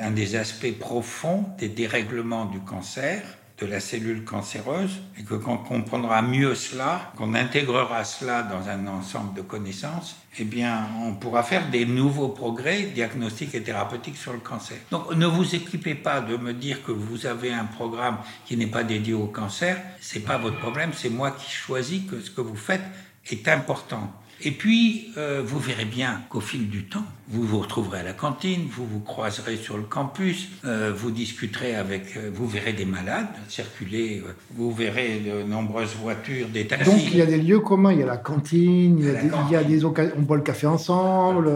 un, 0.00 0.10
des 0.10 0.36
aspects 0.36 0.78
profonds 0.78 1.46
des 1.58 1.68
dérèglements 1.68 2.46
du 2.46 2.60
cancer, 2.60 3.22
de 3.58 3.66
la 3.66 3.78
cellule 3.78 4.24
cancéreuse, 4.24 5.00
et 5.18 5.22
que 5.22 5.34
quand 5.34 5.52
on 5.52 5.58
comprendra 5.58 6.22
mieux 6.22 6.56
cela, 6.56 7.12
qu'on 7.16 7.34
intégrera 7.34 8.02
cela 8.02 8.42
dans 8.42 8.68
un 8.68 8.86
ensemble 8.88 9.34
de 9.34 9.42
connaissances, 9.42 10.16
eh 10.38 10.44
bien, 10.44 10.88
on 11.00 11.14
pourra 11.14 11.44
faire 11.44 11.70
des 11.70 11.86
nouveaux 11.86 12.30
progrès 12.30 12.82
diagnostiques 12.82 13.54
et 13.54 13.62
thérapeutiques 13.62 14.16
sur 14.16 14.32
le 14.32 14.40
cancer. 14.40 14.78
Donc, 14.90 15.14
ne 15.14 15.26
vous 15.26 15.54
équipez 15.54 15.94
pas 15.94 16.20
de 16.20 16.36
me 16.36 16.52
dire 16.52 16.82
que 16.82 16.90
vous 16.90 17.26
avez 17.26 17.52
un 17.52 17.64
programme 17.64 18.18
qui 18.44 18.56
n'est 18.56 18.66
pas 18.66 18.82
dédié 18.82 19.14
au 19.14 19.28
cancer. 19.28 19.80
C'est 20.00 20.20
pas 20.20 20.36
votre 20.36 20.58
problème. 20.58 20.90
C'est 20.92 21.10
moi 21.10 21.30
qui 21.30 21.48
choisis 21.48 22.02
que 22.10 22.20
ce 22.20 22.30
que 22.32 22.40
vous 22.40 22.56
faites 22.56 22.82
est 23.30 23.46
important. 23.46 24.12
Et 24.42 24.50
puis, 24.50 25.12
euh, 25.16 25.42
vous 25.44 25.58
verrez 25.58 25.84
bien 25.84 26.22
qu'au 26.28 26.40
fil 26.40 26.68
du 26.68 26.84
temps, 26.84 27.04
vous 27.28 27.42
vous 27.42 27.60
retrouverez 27.60 28.00
à 28.00 28.02
la 28.02 28.12
cantine, 28.12 28.66
vous 28.70 28.86
vous 28.86 29.00
croiserez 29.00 29.56
sur 29.56 29.78
le 29.78 29.84
campus, 29.84 30.48
euh, 30.64 30.92
vous 30.94 31.10
discuterez 31.10 31.74
avec, 31.74 32.16
euh, 32.16 32.30
vous 32.34 32.46
verrez 32.46 32.74
des 32.74 32.84
malades 32.84 33.28
circuler, 33.48 34.22
vous 34.50 34.72
verrez 34.72 35.20
de 35.20 35.42
nombreuses 35.42 35.94
voitures, 35.94 36.48
des 36.48 36.66
taxis. 36.66 36.90
Donc 36.90 37.00
il 37.12 37.16
y 37.16 37.22
a 37.22 37.26
des 37.26 37.38
lieux 37.38 37.60
communs, 37.60 37.92
il 37.92 38.00
y 38.00 38.02
a 38.02 38.06
la 38.06 38.18
cantine, 38.18 38.98
il 38.98 39.06
y 39.06 39.08
a, 39.08 39.14
des, 39.14 39.30
il 39.46 39.52
y 39.52 39.56
a 39.56 39.64
des 39.64 39.84
occasions, 39.84 40.14
on 40.18 40.22
boit 40.22 40.36
le 40.36 40.42
café 40.42 40.66
ensemble. 40.66 41.50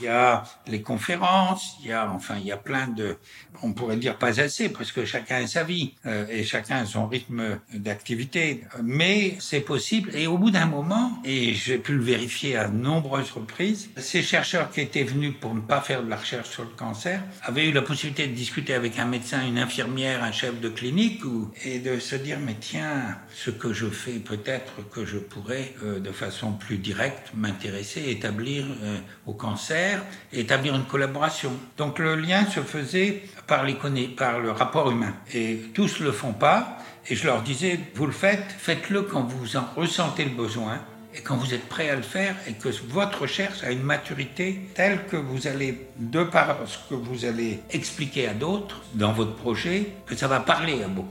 Il 0.00 0.06
y 0.06 0.08
a 0.08 0.42
les 0.66 0.82
conférences, 0.82 1.76
il 1.82 1.90
y 1.90 1.92
a, 1.92 2.10
enfin, 2.10 2.34
il 2.40 2.46
y 2.46 2.52
a 2.52 2.56
plein 2.56 2.88
de, 2.88 3.16
on 3.62 3.72
pourrait 3.72 3.96
dire 3.96 4.16
pas 4.16 4.40
assez, 4.40 4.68
parce 4.68 4.90
que 4.90 5.04
chacun 5.04 5.44
a 5.44 5.46
sa 5.46 5.62
vie 5.62 5.94
et 6.30 6.42
chacun 6.42 6.78
a 6.78 6.86
son 6.86 7.06
rythme 7.06 7.58
d'activité, 7.74 8.64
mais 8.82 9.36
c'est 9.38 9.60
possible. 9.60 10.10
Et 10.14 10.26
au 10.26 10.38
bout 10.38 10.50
d'un 10.50 10.66
moment, 10.66 11.12
et 11.24 11.54
j'ai 11.54 11.78
pu 11.78 11.97
vérifier 12.02 12.56
à 12.56 12.68
nombreuses 12.68 13.30
reprises. 13.30 13.90
Ces 13.96 14.22
chercheurs 14.22 14.70
qui 14.70 14.80
étaient 14.80 15.04
venus 15.04 15.34
pour 15.40 15.54
ne 15.54 15.60
pas 15.60 15.80
faire 15.80 16.02
de 16.02 16.10
la 16.10 16.16
recherche 16.16 16.50
sur 16.50 16.64
le 16.64 16.70
cancer 16.70 17.20
avaient 17.42 17.68
eu 17.68 17.72
la 17.72 17.82
possibilité 17.82 18.26
de 18.26 18.34
discuter 18.34 18.74
avec 18.74 18.98
un 18.98 19.04
médecin, 19.04 19.46
une 19.46 19.58
infirmière, 19.58 20.22
un 20.22 20.32
chef 20.32 20.60
de 20.60 20.68
clinique 20.68 21.22
et 21.64 21.78
de 21.78 21.98
se 21.98 22.16
dire 22.16 22.38
mais 22.44 22.56
tiens, 22.60 23.18
ce 23.34 23.50
que 23.50 23.72
je 23.72 23.86
fais 23.86 24.18
peut-être 24.18 24.88
que 24.90 25.04
je 25.04 25.18
pourrais 25.18 25.74
euh, 25.82 26.00
de 26.00 26.12
façon 26.12 26.52
plus 26.52 26.78
directe 26.78 27.32
m'intéresser, 27.34 28.04
établir 28.08 28.64
euh, 28.82 28.98
au 29.26 29.32
cancer, 29.32 30.02
établir 30.32 30.74
une 30.74 30.84
collaboration. 30.84 31.52
Donc 31.76 31.98
le 31.98 32.14
lien 32.14 32.46
se 32.46 32.60
faisait 32.60 33.22
par, 33.46 33.64
les 33.64 33.74
par 34.08 34.40
le 34.40 34.50
rapport 34.50 34.90
humain. 34.90 35.14
Et 35.32 35.58
tous 35.74 36.00
le 36.00 36.12
font 36.12 36.32
pas. 36.32 36.78
Et 37.10 37.16
je 37.16 37.26
leur 37.26 37.42
disais, 37.42 37.80
vous 37.94 38.06
le 38.06 38.12
faites, 38.12 38.44
faites-le 38.58 39.02
quand 39.02 39.22
vous 39.22 39.56
en 39.56 39.64
ressentez 39.76 40.24
le 40.24 40.30
besoin 40.30 40.78
et 41.14 41.20
quand 41.20 41.36
vous 41.36 41.54
êtes 41.54 41.68
prêt 41.68 41.88
à 41.88 41.96
le 41.96 42.02
faire 42.02 42.36
et 42.46 42.52
que 42.52 42.68
votre 42.88 43.22
recherche 43.22 43.64
a 43.64 43.70
une 43.70 43.82
maturité 43.82 44.60
telle 44.74 45.06
que 45.06 45.16
vous 45.16 45.46
allez, 45.46 45.86
de 45.96 46.22
par 46.22 46.56
ce 46.66 46.78
que 46.88 46.94
vous 46.94 47.24
allez 47.24 47.60
expliquer 47.70 48.28
à 48.28 48.34
d'autres 48.34 48.82
dans 48.94 49.12
votre 49.12 49.34
projet, 49.34 49.88
que 50.06 50.14
ça 50.14 50.28
va 50.28 50.40
parler 50.40 50.82
à 50.82 50.88
beaucoup. 50.88 51.08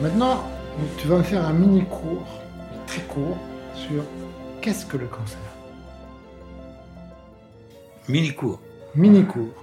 Maintenant, 0.00 0.48
tu 0.98 1.06
vas 1.06 1.18
me 1.18 1.22
faire 1.22 1.44
un 1.44 1.52
mini 1.52 1.84
cours, 1.84 2.26
très 2.86 3.02
court, 3.02 3.36
sur 3.74 4.02
qu'est-ce 4.60 4.84
que 4.86 4.96
le 4.96 5.06
cancer? 5.06 5.38
Mini 8.08 8.34
cours. 8.34 8.60
Mini 8.96 9.24
cours. 9.24 9.62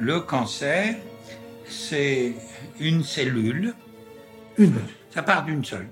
Le 0.00 0.20
cancer, 0.20 0.96
c'est 1.68 2.34
une 2.78 3.02
cellule. 3.02 3.74
Une. 4.56 4.80
Ça 5.10 5.22
part 5.22 5.44
d'une 5.44 5.64
seule. 5.64 5.88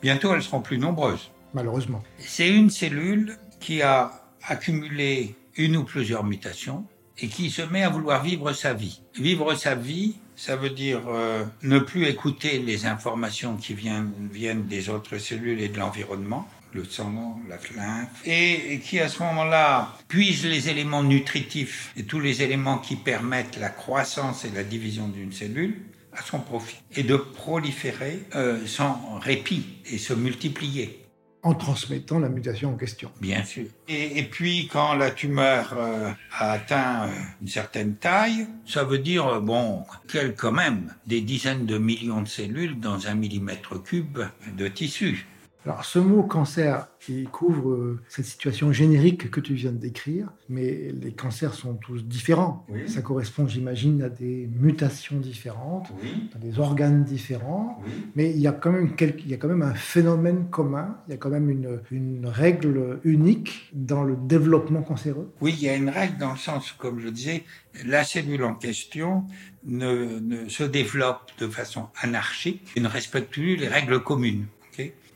Bientôt, 0.00 0.34
elles 0.34 0.42
seront 0.42 0.62
plus 0.62 0.78
nombreuses. 0.78 1.30
Malheureusement. 1.52 2.02
C'est 2.18 2.48
une 2.48 2.70
cellule 2.70 3.36
qui 3.58 3.82
a 3.82 4.12
accumulé 4.46 5.34
une 5.56 5.76
ou 5.76 5.84
plusieurs 5.84 6.24
mutations 6.24 6.86
et 7.18 7.28
qui 7.28 7.50
se 7.50 7.62
met 7.62 7.82
à 7.82 7.90
vouloir 7.90 8.22
vivre 8.22 8.52
sa 8.52 8.72
vie. 8.72 9.02
Vivre 9.14 9.54
sa 9.54 9.74
vie, 9.74 10.16
ça 10.36 10.56
veut 10.56 10.70
dire 10.70 11.02
euh, 11.08 11.44
ne 11.62 11.78
plus 11.78 12.06
écouter 12.06 12.60
les 12.60 12.86
informations 12.86 13.56
qui 13.56 13.74
viennent, 13.74 14.12
viennent 14.32 14.66
des 14.66 14.88
autres 14.88 15.18
cellules 15.18 15.60
et 15.60 15.68
de 15.68 15.78
l'environnement, 15.78 16.48
le 16.72 16.84
sang, 16.84 17.40
la 17.48 17.56
lymphe, 17.76 18.08
et, 18.24 18.80
qui 18.80 19.00
à 19.00 19.08
ce 19.08 19.22
moment-là 19.22 19.96
puise 20.08 20.44
les 20.44 20.68
éléments 20.68 21.02
nutritifs 21.02 21.92
et 21.96 22.04
tous 22.04 22.20
les 22.20 22.42
éléments 22.42 22.78
qui 22.78 22.96
permettent 22.96 23.58
la 23.58 23.70
croissance 23.70 24.44
et 24.44 24.50
la 24.50 24.64
division 24.64 25.08
d'une 25.08 25.32
cellule 25.32 25.76
à 26.12 26.22
son 26.22 26.40
profit, 26.40 26.80
et 26.96 27.04
de 27.04 27.16
proliférer 27.16 28.20
euh, 28.34 28.66
sans 28.66 29.18
répit 29.20 29.64
et 29.86 29.98
se 29.98 30.12
multiplier. 30.12 30.96
En 31.42 31.54
transmettant 31.54 32.18
la 32.18 32.28
mutation 32.28 32.74
en 32.74 32.76
question. 32.76 33.10
Bien 33.20 33.44
sûr. 33.44 33.64
Et, 33.88 34.24
puis 34.24 34.68
quand 34.70 34.94
la 34.94 35.10
tumeur 35.10 35.72
euh, 35.74 36.10
a 36.36 36.50
atteint 36.50 37.04
euh, 37.04 37.12
une 37.40 37.48
certaine 37.48 37.94
taille, 37.94 38.46
ça 38.66 38.84
veut 38.84 38.98
dire, 38.98 39.40
bon, 39.40 39.84
qu'elle 40.06 40.34
quand 40.34 40.52
même 40.52 40.92
des 41.06 41.22
dizaines 41.22 41.64
de 41.64 41.78
millions 41.78 42.20
de 42.20 42.28
cellules 42.28 42.78
dans 42.78 43.06
un 43.06 43.14
millimètre 43.14 43.82
cube 43.82 44.18
de 44.54 44.68
tissu. 44.68 45.26
Alors 45.66 45.84
ce 45.84 45.98
mot 45.98 46.22
cancer, 46.22 46.88
il 47.06 47.28
couvre 47.28 47.72
euh, 47.72 48.00
cette 48.08 48.24
situation 48.24 48.72
générique 48.72 49.30
que 49.30 49.40
tu 49.40 49.52
viens 49.52 49.72
de 49.72 49.76
décrire, 49.76 50.28
mais 50.48 50.90
les 50.92 51.12
cancers 51.12 51.52
sont 51.52 51.74
tous 51.74 52.02
différents. 52.02 52.66
Ça 52.86 53.02
correspond, 53.02 53.46
j'imagine, 53.46 54.02
à 54.02 54.08
des 54.08 54.48
mutations 54.58 55.18
différentes, 55.18 55.92
à 56.34 56.38
des 56.38 56.58
organes 56.58 57.04
différents, 57.04 57.82
mais 58.16 58.30
il 58.30 58.40
y, 58.40 58.46
a 58.46 58.52
quand 58.52 58.72
même 58.72 58.94
il 58.98 59.28
y 59.28 59.34
a 59.34 59.36
quand 59.36 59.48
même 59.48 59.60
un 59.60 59.74
phénomène 59.74 60.48
commun, 60.48 60.96
il 61.08 61.10
y 61.10 61.14
a 61.14 61.18
quand 61.18 61.28
même 61.28 61.50
une, 61.50 61.80
une 61.90 62.26
règle 62.26 62.98
unique 63.04 63.70
dans 63.74 64.02
le 64.02 64.16
développement 64.16 64.82
cancéreux. 64.82 65.30
Oui, 65.42 65.54
il 65.58 65.64
y 65.64 65.68
a 65.68 65.76
une 65.76 65.90
règle 65.90 66.16
dans 66.16 66.32
le 66.32 66.38
sens, 66.38 66.72
comme 66.72 67.00
je 67.00 67.08
disais, 67.08 67.44
la 67.84 68.04
cellule 68.04 68.44
en 68.44 68.54
question 68.54 69.24
ne, 69.64 70.20
ne 70.20 70.48
se 70.48 70.64
développe 70.64 71.30
de 71.38 71.46
façon 71.48 71.88
anarchique 72.00 72.66
et 72.76 72.80
ne 72.80 72.88
respecte 72.88 73.30
plus 73.30 73.56
les 73.56 73.68
règles 73.68 74.02
communes. 74.02 74.46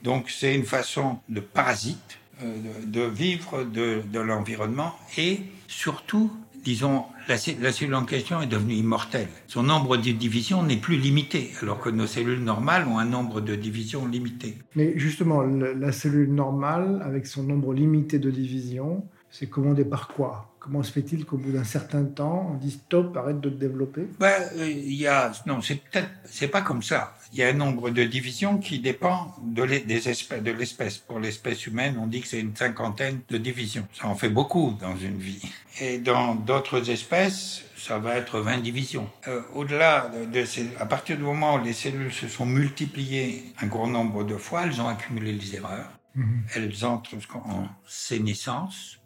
Donc 0.05 0.29
c'est 0.29 0.55
une 0.55 0.65
façon 0.65 1.19
de 1.31 1.41
parasite 1.41 2.19
euh, 2.43 2.55
de, 2.87 3.01
vivre 3.01 3.65
de, 3.65 4.21
l'environnement 4.21 4.93
et 5.17 5.41
surtout, 5.67 6.31
disons, 6.63 7.05
la, 7.27 7.39
cellule 7.39 7.95
en 7.95 8.05
question 8.05 8.43
est 8.43 8.47
devenue 8.47 8.75
immortelle. 8.75 9.29
Son 9.49 9.63
nombre 9.63 9.97
de 9.97 10.11
divisions 10.11 10.63
n'est 10.63 10.77
plus 10.77 10.99
limité, 10.99 11.53
alors 11.63 11.81
que 11.81 11.89
nos 11.89 12.07
cellules 12.07 12.45
normales 12.45 12.87
ont 12.87 12.99
un 12.99 13.07
nombre 13.07 13.41
de 13.41 13.55
divisions 13.55 14.07
limité. 14.07 14.59
Mais 14.77 14.93
justement, 14.99 15.43
la 15.43 15.91
cellule 15.91 16.33
normale, 16.35 17.01
avec 17.03 17.27
son 17.27 17.43
nombre 17.43 17.73
limité 17.73 18.19
de 18.19 18.31
divisions, 18.31 19.05
C'est 19.31 19.49
commandé 19.49 19.85
par 19.85 20.07
quoi? 20.07 20.54
Comment 20.65 20.83
se 20.83 20.93
fait-il 20.93 21.27
qu'au 21.27 21.37
bout 21.37 21.53
d'un 21.53 21.63
certain 21.63 22.05
temps, 22.05 22.49
on 22.53 22.55
dit 22.55 22.71
stop, 22.71 23.15
arrête 23.19 23.39
de 23.39 23.51
te 23.51 23.55
développer? 23.55 24.09
Ben, 24.19 24.49
il 24.57 24.95
y 24.95 25.07
a, 25.07 25.31
Non, 25.45 25.61
c'est 25.61 25.75
peut-être, 25.75 26.09
c'est 26.25 26.49
pas 26.49 26.63
comme 26.63 26.83
ça. 26.83 27.15
Il 27.35 27.39
y 27.39 27.43
a 27.43 27.49
un 27.49 27.53
nombre 27.53 27.91
de 27.91 28.03
divisions 28.05 28.57
qui 28.57 28.79
dépend 28.79 29.37
de 29.43 29.63
l'espèce. 29.63 30.97
Pour 30.97 31.21
l'espèce 31.21 31.67
humaine, 31.67 31.99
on 32.01 32.07
dit 32.07 32.23
que 32.23 32.29
c'est 32.29 32.41
une 32.41 32.57
cinquantaine 32.57 33.21
de 33.29 33.37
divisions. 33.37 33.87
Ça 33.93 34.09
en 34.09 34.15
fait 34.15 34.31
beaucoup 34.31 34.75
dans 34.81 34.97
une 34.97 35.19
vie. 35.19 35.43
Et 35.83 35.99
dans 35.99 36.35
d'autres 36.35 36.89
espèces, 36.89 37.65
ça 37.77 37.99
va 37.99 38.17
être 38.17 38.41
20 38.41 38.63
divisions. 38.63 39.11
Euh, 39.29 39.43
au-delà 39.53 40.11
de, 40.33 40.47
ces, 40.47 40.71
à 40.81 40.87
partir 40.87 41.19
du 41.19 41.25
moment 41.25 41.57
où 41.57 41.63
les 41.63 41.75
cellules 41.75 42.11
se 42.11 42.27
sont 42.27 42.47
multipliées 42.47 43.53
un 43.61 43.67
grand 43.67 43.89
nombre 43.89 44.25
de 44.25 44.39
fois, 44.39 44.63
elles 44.65 44.81
ont 44.81 44.89
accumulé 44.89 45.33
les 45.33 45.57
erreurs. 45.57 45.91
Mhm. 46.15 46.45
Elles 46.55 46.85
entrent 46.85 47.17
en 47.35 47.69
sénescence, 47.87 48.99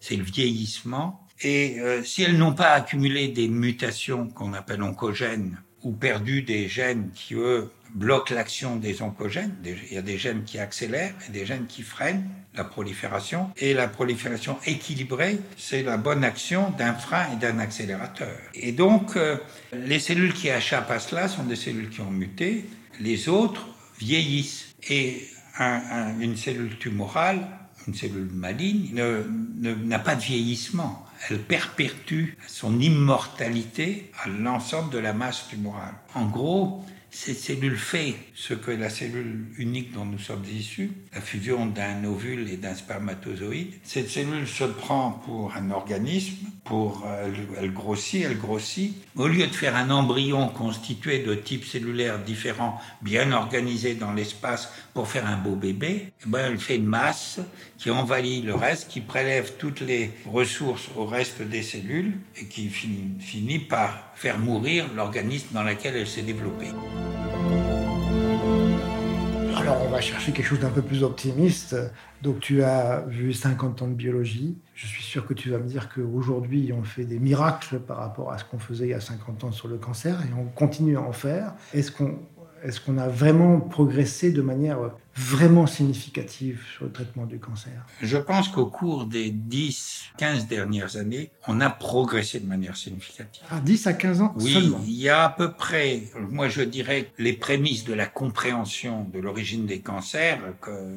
c'est 0.00 0.16
le 0.16 0.24
vieillissement. 0.24 1.26
Et 1.40 1.80
euh, 1.80 2.02
si 2.02 2.22
elles 2.22 2.38
n'ont 2.38 2.54
pas 2.54 2.70
accumulé 2.70 3.28
des 3.28 3.48
mutations 3.48 4.28
qu'on 4.28 4.52
appelle 4.52 4.82
oncogènes 4.82 5.60
ou 5.82 5.92
perdu 5.92 6.42
des 6.42 6.68
gènes 6.68 7.10
qui, 7.14 7.34
eux, 7.34 7.70
bloquent 7.94 8.34
l'action 8.34 8.76
des 8.76 9.02
oncogènes, 9.02 9.54
il 9.64 9.94
y 9.94 9.98
a 9.98 10.02
des 10.02 10.18
gènes 10.18 10.44
qui 10.44 10.58
accélèrent 10.58 11.14
et 11.28 11.32
des 11.32 11.46
gènes 11.46 11.66
qui 11.66 11.82
freinent 11.82 12.28
la 12.54 12.64
prolifération. 12.64 13.50
Et 13.56 13.74
la 13.74 13.88
prolifération 13.88 14.58
équilibrée, 14.66 15.38
c'est 15.56 15.82
la 15.82 15.96
bonne 15.96 16.24
action 16.24 16.70
d'un 16.70 16.94
frein 16.94 17.26
et 17.32 17.36
d'un 17.36 17.58
accélérateur. 17.58 18.36
Et 18.54 18.72
donc, 18.72 19.16
euh, 19.16 19.36
les 19.72 19.98
cellules 19.98 20.32
qui 20.32 20.48
échappent 20.48 20.90
à 20.90 20.98
cela 20.98 21.28
sont 21.28 21.44
des 21.44 21.56
cellules 21.56 21.90
qui 21.90 22.00
ont 22.00 22.10
muté, 22.10 22.64
les 23.00 23.28
autres 23.28 23.66
vieillissent. 23.98 24.74
Et 24.88 25.28
une 25.58 26.36
cellule 26.36 26.78
tumorale, 26.78 27.46
une 27.86 27.94
cellule 27.94 28.30
maligne, 28.32 28.94
n'a 29.58 29.98
pas 29.98 30.14
de 30.14 30.22
vieillissement. 30.22 31.04
Elle 31.30 31.40
perpétue 31.40 32.36
son 32.46 32.78
immortalité 32.80 34.10
à 34.22 34.28
l'ensemble 34.28 34.90
de 34.90 34.98
la 34.98 35.12
masse 35.12 35.48
tumorale. 35.48 35.94
En 36.14 36.26
gros, 36.26 36.84
cette 37.14 37.38
cellule 37.38 37.78
fait 37.78 38.16
ce 38.34 38.54
que 38.54 38.72
la 38.72 38.90
cellule 38.90 39.46
unique 39.56 39.92
dont 39.92 40.04
nous 40.04 40.18
sommes 40.18 40.44
issus, 40.52 40.90
la 41.14 41.20
fusion 41.20 41.64
d'un 41.64 42.04
ovule 42.04 42.50
et 42.50 42.56
d'un 42.56 42.74
spermatozoïde. 42.74 43.72
Cette 43.84 44.10
cellule 44.10 44.48
se 44.48 44.64
prend 44.64 45.12
pour 45.24 45.54
un 45.54 45.70
organisme, 45.70 46.48
pour 46.64 47.06
elle, 47.56 47.72
grossit, 47.72 48.24
elle 48.24 48.36
grossit. 48.36 48.96
Au 49.14 49.28
lieu 49.28 49.46
de 49.46 49.54
faire 49.54 49.76
un 49.76 49.90
embryon 49.90 50.48
constitué 50.48 51.20
de 51.20 51.34
types 51.34 51.64
cellulaires 51.64 52.18
différents, 52.18 52.80
bien 53.00 53.30
organisés 53.30 53.94
dans 53.94 54.12
l'espace 54.12 54.68
pour 54.92 55.06
faire 55.06 55.26
un 55.26 55.36
beau 55.36 55.54
bébé, 55.54 56.12
eh 56.26 56.28
ben 56.28 56.52
elle 56.52 56.58
fait 56.58 56.76
une 56.76 56.86
masse 56.86 57.38
qui 57.78 57.90
envahit 57.90 58.44
le 58.44 58.54
reste, 58.54 58.88
qui 58.88 59.00
prélève 59.00 59.52
toutes 59.56 59.80
les 59.80 60.10
ressources 60.26 60.88
au 60.96 61.06
reste 61.06 61.42
des 61.42 61.62
cellules 61.62 62.18
et 62.36 62.46
qui 62.46 62.68
finit 62.68 63.60
par 63.60 64.10
faire 64.16 64.38
mourir 64.38 64.86
l'organisme 64.96 65.48
dans 65.52 65.62
lequel 65.62 65.96
elle 65.96 66.08
s'est 66.08 66.22
développée. 66.22 66.68
Alors 69.64 69.80
on 69.82 69.88
va 69.88 70.02
chercher 70.02 70.32
quelque 70.32 70.44
chose 70.44 70.60
d'un 70.60 70.68
peu 70.68 70.82
plus 70.82 71.02
optimiste. 71.02 71.74
Donc 72.20 72.40
tu 72.40 72.62
as 72.62 73.02
vu 73.08 73.32
50 73.32 73.80
ans 73.80 73.86
de 73.86 73.94
biologie. 73.94 74.58
Je 74.74 74.86
suis 74.86 75.02
sûr 75.02 75.26
que 75.26 75.32
tu 75.32 75.48
vas 75.48 75.56
me 75.56 75.66
dire 75.66 75.88
qu'aujourd'hui 75.88 76.70
on 76.78 76.82
fait 76.82 77.06
des 77.06 77.18
miracles 77.18 77.78
par 77.78 77.96
rapport 77.96 78.30
à 78.30 78.36
ce 78.36 78.44
qu'on 78.44 78.58
faisait 78.58 78.84
il 78.84 78.90
y 78.90 78.94
a 78.94 79.00
50 79.00 79.44
ans 79.44 79.52
sur 79.52 79.68
le 79.68 79.78
cancer 79.78 80.20
et 80.20 80.34
on 80.38 80.44
continue 80.44 80.98
à 80.98 81.00
en 81.00 81.12
faire. 81.12 81.54
Est-ce 81.72 81.90
qu'on 81.92 82.18
est-ce 82.64 82.80
qu'on 82.80 82.96
a 82.96 83.08
vraiment 83.08 83.60
progressé 83.60 84.32
de 84.32 84.40
manière 84.40 84.78
vraiment 85.14 85.66
significative 85.66 86.62
sur 86.74 86.86
le 86.86 86.92
traitement 86.92 87.26
du 87.26 87.38
cancer? 87.38 87.84
Je 88.00 88.16
pense 88.16 88.48
qu'au 88.48 88.66
cours 88.66 89.04
des 89.04 89.30
10, 89.30 90.12
15 90.16 90.46
dernières 90.46 90.96
années, 90.96 91.30
on 91.46 91.60
a 91.60 91.68
progressé 91.68 92.40
de 92.40 92.46
manière 92.46 92.76
significative. 92.76 93.42
À 93.50 93.60
10 93.60 93.86
à 93.86 93.92
15 93.92 94.20
ans 94.22 94.34
oui, 94.38 94.54
seulement. 94.54 94.80
il 94.86 94.94
y 94.94 95.10
a 95.10 95.24
à 95.24 95.28
peu 95.28 95.52
près, 95.52 96.04
moi 96.30 96.48
je 96.48 96.62
dirais, 96.62 97.12
les 97.18 97.34
prémices 97.34 97.84
de 97.84 97.92
la 97.92 98.06
compréhension 98.06 99.04
de 99.12 99.18
l'origine 99.18 99.66
des 99.66 99.80
cancers, 99.80 100.40
que 100.62 100.70
euh, 100.70 100.96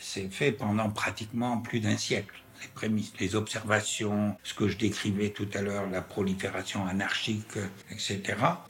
c'est 0.00 0.28
fait 0.32 0.50
pendant 0.50 0.90
pratiquement 0.90 1.58
plus 1.58 1.78
d'un 1.78 1.96
siècle 1.96 2.34
les 2.62 2.68
prémices, 2.68 3.12
les 3.20 3.34
observations, 3.34 4.36
ce 4.42 4.54
que 4.54 4.68
je 4.68 4.76
décrivais 4.76 5.30
tout 5.30 5.48
à 5.54 5.62
l'heure, 5.62 5.88
la 5.90 6.02
prolifération 6.02 6.86
anarchique, 6.86 7.58
etc. 7.90 8.22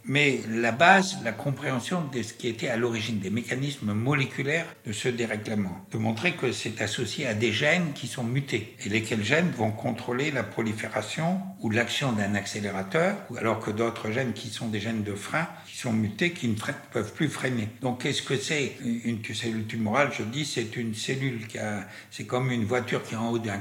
Mais 0.05 0.41
la 0.49 0.73
base, 0.73 1.19
la 1.25 1.33
compréhension 1.33 2.05
de 2.13 2.23
ce 2.23 2.33
qui 2.33 2.49
était 2.49 2.69
à 2.69 2.77
l'origine 2.77 3.19
des 3.19 3.31
mécanismes 3.31 3.93
moléculaires 3.93 4.67
de 4.87 4.93
ce 4.93 5.09
dérèglement, 5.09 5.85
de 5.93 5.99
montrer 5.99 6.33
que 6.35 6.53
c'est 6.53 6.81
associé 6.81 7.27
à 7.27 7.35
des 7.35 7.53
gènes 7.53 7.93
qui 7.95 8.07
sont 8.07 8.25
mutés 8.25 8.77
et 8.85 8.89
lesquels 8.89 9.25
gènes 9.25 9.51
vont 9.51 9.71
contrôler 9.71 10.31
la 10.31 10.43
prolifération 10.43 11.41
ou 11.61 11.71
l'action 11.71 12.13
d'un 12.13 12.35
accélérateur, 12.35 13.17
alors 13.37 13.61
que 13.61 13.71
d'autres 13.71 14.11
gènes 14.11 14.33
qui 14.33 14.49
sont 14.49 14.69
des 14.69 14.81
gènes 14.81 15.03
de 15.03 15.15
frein 15.15 15.49
qui 15.67 15.77
sont 15.77 15.93
mutés, 15.93 16.33
qui 16.33 16.49
ne 16.49 16.55
peuvent 16.93 17.13
plus 17.13 17.29
freiner. 17.29 17.69
Donc, 17.81 18.03
qu'est-ce 18.03 18.23
que 18.23 18.37
c'est 18.37 18.77
une 18.83 19.23
cellule 19.35 19.67
tumorale 19.67 20.11
Je 20.17 20.23
dis, 20.23 20.45
c'est 20.45 20.77
une 20.77 20.95
cellule 20.95 21.47
qui 21.47 21.59
a, 21.59 21.87
c'est 22.11 22.25
comme 22.25 22.51
une 22.51 22.65
voiture 22.65 23.03
qui 23.03 23.15
est 23.15 23.19
en 23.19 23.31
haut 23.31 23.39
d'un 23.39 23.59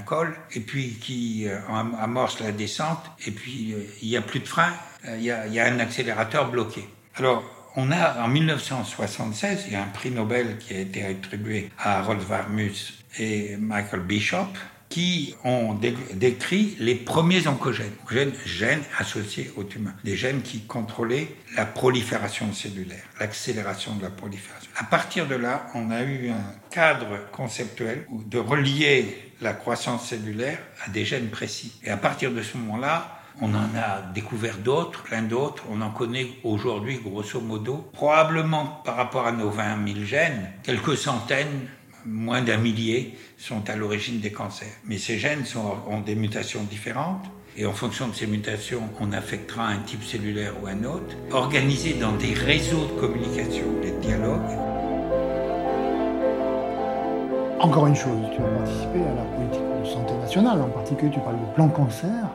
et 0.54 0.60
puis 0.60 0.98
qui 1.02 1.48
euh, 1.48 1.60
amorce 2.00 2.40
la 2.40 2.52
descente, 2.52 3.04
et 3.26 3.32
puis 3.32 3.74
euh, 3.74 3.84
il 4.02 4.10
n'y 4.10 4.18
a 4.18 4.22
plus 4.22 4.40
de 4.40 4.48
frein, 4.48 4.74
euh, 5.08 5.18
il 5.18 5.24
y, 5.24 5.32
a, 5.32 5.66
un 5.66 5.80
accélérateur 5.80 6.50
bloqué. 6.50 6.88
Alors, 7.16 7.44
on 7.76 7.92
a 7.92 8.22
en 8.24 8.28
1976, 8.28 9.66
il 9.68 9.74
y 9.74 9.76
a 9.76 9.84
un 9.84 9.88
prix 9.88 10.12
Nobel 10.12 10.58
qui 10.58 10.74
a 10.74 10.80
été 10.80 11.06
attribué 11.06 11.70
à 11.78 12.00
Harold 12.00 12.22
Varmus 12.22 13.04
et 13.20 13.58
Michael 13.58 14.02
Bishop, 14.02 14.48
qui 14.88 15.36
ont 15.44 15.74
décrit 16.14 16.78
les 16.80 16.96
premiers 16.96 17.48
oncogènes, 17.48 17.92
oncogènes, 18.04 18.32
gènes 18.46 18.84
associés 18.98 19.52
au 19.58 19.64
tumeur, 19.64 19.94
des 20.04 20.16
gènes 20.16 20.42
qui 20.42 20.62
contrôlaient 20.62 21.28
la 21.58 21.66
prolifération 21.66 22.54
cellulaire, 22.54 23.04
l'accélération 23.20 23.96
de 23.96 24.04
la 24.04 24.10
prolifération. 24.10 24.72
À 24.78 24.86
partir 24.86 25.28
de 25.28 25.36
là, 25.36 25.68
on 25.74 25.92
a 25.92 26.04
eu 26.04 26.30
un 26.30 26.54
cadre 26.70 27.30
conceptuel 27.32 28.06
de 28.10 28.38
relier 28.38 29.25
la 29.42 29.54
croissance 29.54 30.08
cellulaire 30.10 30.60
à 30.86 30.90
des 30.90 31.06
gènes 31.06 31.30
précis. 31.30 31.74
Et 31.84 31.90
à 31.90 31.98
partir 31.98 32.32
de 32.32 32.42
ce 32.42 32.58
moment-là, 32.58 33.22
on 33.42 33.54
en 33.54 33.76
a 33.76 34.02
découvert 34.14 34.58
d'autres, 34.58 35.04
plein 35.04 35.22
d'autres. 35.22 35.64
On 35.70 35.82
en 35.82 35.92
connaît 35.92 36.28
aujourd'hui, 36.44 37.00
grosso 37.04 37.42
modo, 37.42 37.90
probablement 37.94 38.82
par 38.86 38.96
rapport 38.96 39.28
à 39.28 39.32
nos 39.32 39.50
20 39.50 39.86
000 39.88 40.06
gènes, 40.06 40.52
quelques 40.64 40.98
centaines 40.98 41.68
moins 42.06 42.42
d'un 42.42 42.58
millier 42.58 43.18
sont 43.38 43.68
à 43.70 43.76
l'origine 43.76 44.20
des 44.20 44.32
cancers. 44.32 44.76
Mais 44.86 44.98
ces 44.98 45.18
gènes 45.18 45.46
sont, 45.46 45.78
ont 45.88 46.02
des 46.02 46.16
mutations 46.16 46.64
différentes. 46.64 47.26
Et 47.58 47.66
en 47.66 47.74
fonction 47.74 48.10
de 48.10 48.14
ces 48.14 48.28
mutations, 48.28 48.90
on 49.00 49.12
affectera 49.14 49.68
un 49.68 49.80
type 49.80 50.04
cellulaire 50.04 50.54
ou 50.62 50.68
un 50.68 50.84
autre, 50.84 51.16
organisés 51.32 51.94
dans 51.94 52.12
des 52.12 52.34
réseaux 52.34 52.86
de 52.86 53.00
communication, 53.00 53.66
des 53.82 53.94
dialogues. 54.06 54.75
Encore 57.60 57.88
une 57.88 57.96
chose, 57.96 58.20
tu 58.36 58.42
as 58.42 58.48
participé 58.48 59.00
à 59.00 59.16
la 59.16 59.24
politique 59.24 59.82
de 59.82 59.86
santé 59.88 60.14
nationale, 60.16 60.62
en 60.62 60.70
particulier 60.70 61.12
tu 61.12 61.20
parles 61.20 61.40
de 61.40 61.56
plan 61.56 61.70
cancer. 61.70 62.30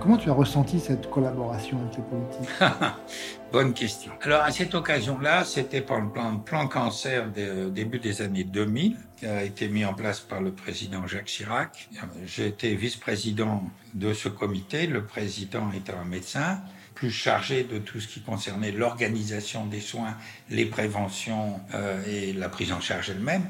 Comment 0.00 0.16
tu 0.16 0.28
as 0.30 0.34
ressenti 0.34 0.78
cette 0.78 1.10
collaboration 1.10 1.78
avec 1.80 1.96
les 1.96 2.02
politiques 2.04 2.50
Bonne 3.52 3.72
question. 3.72 4.12
Alors 4.22 4.42
à 4.42 4.50
cette 4.50 4.74
occasion-là, 4.74 5.44
c'était 5.44 5.80
par 5.80 6.00
le 6.00 6.10
plan, 6.10 6.36
plan 6.36 6.68
cancer 6.68 7.28
début 7.70 7.98
des 7.98 8.20
années 8.20 8.44
2000, 8.44 8.96
qui 9.16 9.26
a 9.26 9.42
été 9.42 9.68
mis 9.68 9.84
en 9.84 9.94
place 9.94 10.20
par 10.20 10.40
le 10.40 10.52
président 10.52 11.06
Jacques 11.06 11.24
Chirac. 11.24 11.88
J'ai 12.26 12.46
été 12.46 12.74
vice-président 12.74 13.64
de 13.94 14.12
ce 14.12 14.28
comité, 14.28 14.86
le 14.86 15.02
président 15.04 15.72
étant 15.72 15.98
un 16.00 16.04
médecin 16.04 16.60
plus 16.94 17.10
chargé 17.12 17.62
de 17.62 17.78
tout 17.78 18.00
ce 18.00 18.08
qui 18.08 18.20
concernait 18.20 18.72
l'organisation 18.72 19.66
des 19.66 19.80
soins, 19.80 20.16
les 20.50 20.66
préventions 20.66 21.60
euh, 21.72 22.02
et 22.08 22.32
la 22.32 22.48
prise 22.48 22.72
en 22.72 22.80
charge 22.80 23.10
elle-même. 23.10 23.44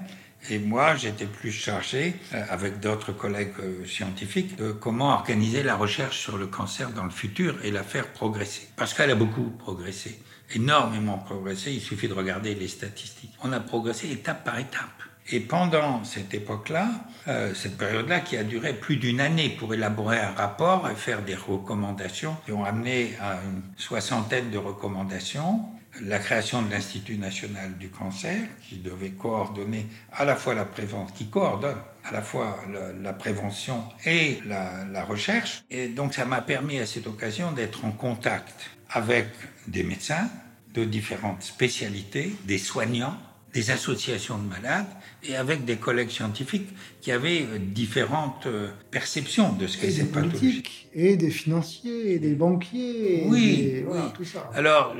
Et 0.50 0.58
moi, 0.58 0.96
j'étais 0.96 1.26
plus 1.26 1.50
chargé, 1.50 2.14
euh, 2.32 2.42
avec 2.48 2.80
d'autres 2.80 3.12
collègues 3.12 3.52
euh, 3.60 3.84
scientifiques, 3.84 4.56
de 4.56 4.72
comment 4.72 5.12
organiser 5.12 5.62
la 5.62 5.76
recherche 5.76 6.18
sur 6.18 6.38
le 6.38 6.46
cancer 6.46 6.90
dans 6.90 7.04
le 7.04 7.10
futur 7.10 7.56
et 7.64 7.70
la 7.70 7.82
faire 7.82 8.08
progresser. 8.08 8.68
Parce 8.76 8.94
qu'elle 8.94 9.10
a 9.10 9.14
beaucoup 9.14 9.50
progressé, 9.50 10.20
énormément 10.54 11.18
progressé. 11.18 11.72
Il 11.72 11.80
suffit 11.80 12.08
de 12.08 12.14
regarder 12.14 12.54
les 12.54 12.68
statistiques. 12.68 13.32
On 13.42 13.52
a 13.52 13.60
progressé 13.60 14.10
étape 14.10 14.44
par 14.44 14.58
étape. 14.58 15.02
Et 15.30 15.40
pendant 15.40 16.04
cette 16.04 16.32
époque-là, 16.32 16.88
euh, 17.26 17.52
cette 17.54 17.76
période-là 17.76 18.20
qui 18.20 18.38
a 18.38 18.44
duré 18.44 18.72
plus 18.72 18.96
d'une 18.96 19.20
année 19.20 19.50
pour 19.50 19.74
élaborer 19.74 20.18
un 20.18 20.30
rapport 20.30 20.88
et 20.88 20.94
faire 20.94 21.22
des 21.22 21.34
recommandations, 21.34 22.34
qui 22.46 22.52
ont 22.52 22.64
amené 22.64 23.14
à 23.20 23.34
une 23.34 23.62
soixantaine 23.76 24.50
de 24.50 24.56
recommandations, 24.56 25.66
la 26.02 26.18
création 26.18 26.62
de 26.62 26.70
l'Institut 26.70 27.16
national 27.16 27.76
du 27.78 27.88
cancer, 27.88 28.40
qui 28.68 28.76
devait 28.76 29.10
coordonner 29.10 29.86
à 30.12 30.24
la 30.24 30.36
fois 30.36 30.54
la 30.54 30.64
prévention, 30.64 31.14
qui 31.14 31.28
coordonne 31.28 31.78
à 32.04 32.12
la 32.12 32.22
fois 32.22 32.58
la, 33.02 33.12
prévention 33.12 33.82
et 34.06 34.38
la, 34.46 34.84
la, 34.84 35.04
recherche. 35.04 35.64
Et 35.70 35.88
donc 35.88 36.14
ça 36.14 36.24
m'a 36.24 36.40
permis 36.40 36.78
à 36.78 36.86
cette 36.86 37.06
occasion 37.06 37.52
d'être 37.52 37.84
en 37.84 37.92
contact 37.92 38.70
avec 38.90 39.26
des 39.66 39.82
médecins 39.82 40.28
de 40.74 40.84
différentes 40.84 41.42
spécialités, 41.42 42.34
des 42.44 42.58
soignants, 42.58 43.16
des 43.52 43.70
associations 43.70 44.38
de 44.38 44.48
malades 44.48 44.86
et 45.22 45.34
avec 45.34 45.64
des 45.64 45.76
collègues 45.76 46.10
scientifiques 46.10 46.68
qui 47.00 47.10
avaient 47.10 47.42
euh, 47.42 47.58
différentes 47.58 48.46
euh, 48.46 48.68
perceptions 48.90 49.52
de 49.52 49.66
ce 49.66 49.78
qu'est 49.78 49.90
cette 49.90 50.12
pathologie. 50.12 50.62
Et 50.94 51.16
des 51.16 51.30
financiers, 51.30 52.12
et 52.12 52.18
des 52.18 52.34
banquiers, 52.34 53.24
oui, 53.26 53.82
voilà, 53.86 54.12
tout 54.14 54.24
ça. 54.24 54.50
Alors, 54.54 54.94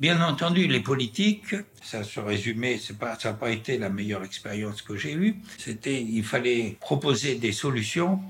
bien 0.00 0.20
entendu, 0.22 0.66
les 0.66 0.80
politiques, 0.80 1.54
ça 1.82 2.02
se 2.04 2.20
résumait, 2.20 2.78
pas, 2.98 3.18
ça 3.18 3.30
n'a 3.30 3.34
pas 3.34 3.50
été 3.50 3.78
la 3.78 3.88
meilleure 3.88 4.24
expérience 4.24 4.82
que 4.82 4.96
j'ai 4.96 5.14
eue. 5.14 5.36
C'était, 5.58 6.00
il 6.02 6.24
fallait 6.24 6.76
proposer 6.80 7.36
des 7.36 7.52
solutions 7.52 8.20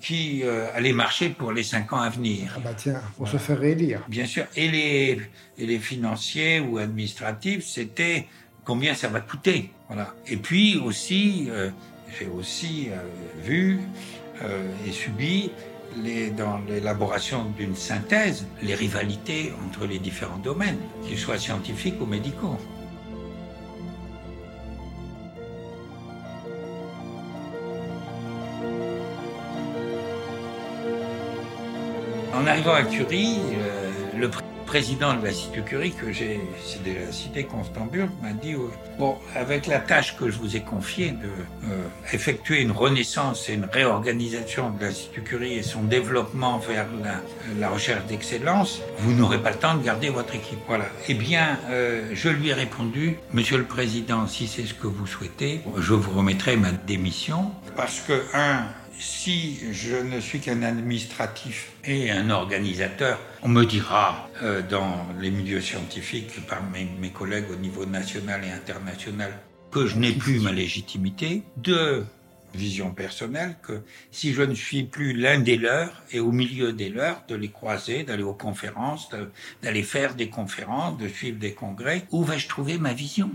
qui 0.00 0.42
euh, 0.42 0.66
allaient 0.74 0.92
marcher 0.92 1.28
pour 1.28 1.52
les 1.52 1.62
cinq 1.62 1.92
ans 1.92 2.00
à 2.00 2.08
venir. 2.08 2.52
Ah 2.56 2.60
bah 2.60 2.74
tiens, 2.76 3.00
pour 3.16 3.28
se 3.28 3.36
faire 3.36 3.58
réélire. 3.58 4.02
Bien 4.08 4.26
sûr. 4.26 4.44
Et 4.56 4.68
les, 4.68 5.20
et 5.58 5.66
les 5.66 5.78
financiers 5.78 6.58
ou 6.60 6.78
administratifs, 6.78 7.64
c'était 7.64 8.26
combien 8.64 8.94
ça 8.94 9.08
va 9.08 9.20
coûter. 9.20 9.70
Voilà. 9.88 10.14
Et 10.26 10.36
puis 10.36 10.76
aussi, 10.76 11.46
euh, 11.50 11.70
j'ai 12.18 12.26
aussi 12.26 12.88
euh, 12.90 12.96
vu 13.44 13.78
et 14.86 14.92
subi 14.92 15.50
les, 16.02 16.30
dans 16.30 16.58
l'élaboration 16.68 17.44
d'une 17.56 17.74
synthèse 17.74 18.46
les 18.62 18.74
rivalités 18.74 19.52
entre 19.66 19.86
les 19.86 19.98
différents 19.98 20.38
domaines, 20.38 20.78
qu'ils 21.06 21.18
soient 21.18 21.38
scientifiques 21.38 22.00
ou 22.00 22.06
médicaux. 22.06 22.58
En 32.34 32.46
arrivant 32.46 32.74
à 32.74 32.82
Curie, 32.82 33.38
le 34.16 34.30
président 34.66 35.14
de 35.14 35.24
l'Institut 35.24 35.62
Curie, 35.62 35.92
que 35.92 36.12
j'ai 36.12 36.40
déjà 36.84 37.12
cité, 37.12 37.44
Constant 37.44 37.86
Burke, 37.86 38.10
m'a 38.22 38.32
dit 38.32 38.54
euh, 38.54 38.68
Bon, 38.98 39.16
avec 39.34 39.66
la 39.66 39.78
tâche 39.78 40.16
que 40.16 40.28
je 40.30 40.38
vous 40.38 40.56
ai 40.56 40.60
confiée 40.60 41.12
de 41.12 41.28
euh, 41.70 42.50
une 42.50 42.72
renaissance 42.72 43.48
et 43.48 43.54
une 43.54 43.64
réorganisation 43.64 44.70
de 44.70 44.84
l'Institut 44.84 45.22
Curie 45.22 45.54
et 45.54 45.62
son 45.62 45.82
développement 45.82 46.58
vers 46.58 46.86
la, 47.02 47.22
la 47.58 47.68
recherche 47.70 48.04
d'excellence, 48.06 48.80
vous 48.98 49.12
n'aurez 49.12 49.38
pas 49.38 49.50
le 49.50 49.56
temps 49.56 49.76
de 49.76 49.84
garder 49.84 50.10
votre 50.10 50.34
équipe. 50.34 50.58
Voilà. 50.66 50.86
Eh 51.08 51.14
bien, 51.14 51.58
euh, 51.70 52.10
je 52.12 52.28
lui 52.28 52.48
ai 52.48 52.54
répondu 52.54 53.16
Monsieur 53.32 53.58
le 53.58 53.64
Président, 53.64 54.26
si 54.26 54.46
c'est 54.46 54.66
ce 54.66 54.74
que 54.74 54.86
vous 54.86 55.06
souhaitez, 55.06 55.60
je 55.78 55.94
vous 55.94 56.10
remettrai 56.18 56.56
ma 56.56 56.72
démission. 56.72 57.52
Parce 57.76 58.00
que, 58.00 58.24
un, 58.34 58.64
si 58.98 59.58
je 59.72 59.96
ne 59.96 60.20
suis 60.20 60.40
qu'un 60.40 60.62
administratif 60.62 61.72
et 61.84 62.10
un 62.10 62.30
organisateur, 62.30 63.18
on 63.42 63.48
me 63.48 63.64
dira 63.64 64.28
euh, 64.42 64.62
dans 64.62 65.06
les 65.20 65.30
milieux 65.30 65.60
scientifiques, 65.60 66.46
par 66.46 66.62
mes, 66.70 67.10
collègues 67.10 67.50
au 67.50 67.56
niveau 67.56 67.86
national 67.86 68.42
et 68.44 68.50
international, 68.50 69.38
que 69.70 69.86
je 69.86 69.96
n'ai 69.96 70.12
plus 70.12 70.40
ma 70.40 70.52
légitimité. 70.52 71.42
Deux, 71.56 72.06
vision 72.54 72.92
personnelle, 72.92 73.56
que 73.62 73.82
si 74.10 74.32
je 74.32 74.42
ne 74.42 74.54
suis 74.54 74.84
plus 74.84 75.12
l'un 75.12 75.38
des 75.40 75.56
leurs 75.56 76.02
et 76.10 76.20
au 76.20 76.32
milieu 76.32 76.72
des 76.72 76.88
leurs, 76.88 77.22
de 77.28 77.34
les 77.34 77.50
croiser, 77.50 78.02
d'aller 78.02 78.22
aux 78.22 78.34
conférences, 78.34 79.10
d'aller 79.62 79.82
faire 79.82 80.14
des 80.14 80.28
conférences, 80.28 80.98
de 80.98 81.08
suivre 81.08 81.38
des 81.38 81.52
congrès, 81.52 82.06
où 82.10 82.24
vais-je 82.24 82.48
trouver 82.48 82.78
ma 82.78 82.94
vision? 82.94 83.30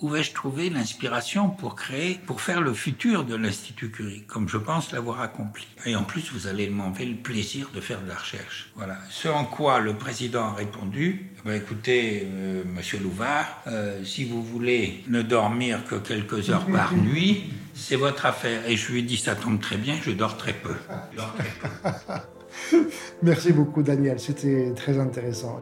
Où 0.00 0.08
vais-je 0.08 0.32
trouver 0.32 0.70
l'inspiration 0.70 1.50
pour 1.50 1.74
créer, 1.74 2.20
pour 2.26 2.40
faire 2.40 2.60
le 2.60 2.72
futur 2.72 3.24
de 3.24 3.34
l'Institut 3.34 3.90
Curie, 3.90 4.22
comme 4.26 4.48
je 4.48 4.56
pense 4.56 4.92
l'avoir 4.92 5.20
accompli. 5.20 5.66
Et 5.86 5.96
en 5.96 6.04
plus, 6.04 6.32
vous 6.32 6.46
allez 6.46 6.70
m'enlever 6.70 7.04
le 7.04 7.16
plaisir 7.16 7.70
de 7.74 7.80
faire 7.80 8.00
de 8.00 8.08
la 8.08 8.14
recherche. 8.14 8.70
Voilà. 8.76 8.96
Ce 9.10 9.26
en 9.26 9.44
quoi 9.44 9.80
le 9.80 9.94
président 9.94 10.44
a 10.44 10.52
répondu, 10.54 11.32
bah, 11.44 11.56
écoutez, 11.56 12.22
euh, 12.24 12.62
monsieur 12.64 13.00
Louvard, 13.00 13.62
euh, 13.66 14.04
si 14.04 14.24
vous 14.24 14.42
voulez 14.42 15.02
ne 15.08 15.22
dormir 15.22 15.84
que 15.84 15.96
quelques 15.96 16.50
heures 16.50 16.66
par 16.66 16.94
nuit, 16.96 17.50
c'est 17.74 17.96
votre 17.96 18.24
affaire. 18.26 18.68
Et 18.68 18.76
je 18.76 18.92
lui 18.92 19.00
ai 19.00 19.02
dit, 19.02 19.16
ça 19.16 19.34
tombe 19.34 19.60
très 19.60 19.76
bien, 19.76 19.96
je 20.00 20.12
dors 20.12 20.36
très 20.36 20.52
peu. 20.52 20.74
Dors 21.16 21.34
très 21.34 21.50
peu. 21.60 22.78
Merci 23.22 23.52
beaucoup, 23.52 23.82
Daniel. 23.82 24.20
C'était 24.20 24.72
très 24.74 24.98
intéressant. 24.98 25.60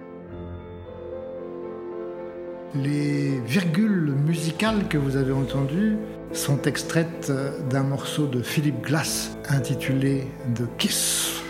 Les 2.74 3.38
virgules 3.40 4.12
musicales 4.26 4.88
que 4.88 4.98
vous 4.98 5.16
avez 5.16 5.32
entendues 5.32 5.96
sont 6.32 6.60
extraites 6.62 7.32
d'un 7.70 7.84
morceau 7.84 8.26
de 8.26 8.42
Philip 8.42 8.82
Glass 8.82 9.36
intitulé 9.48 10.26
The 10.54 10.64
Kiss. 10.76 11.42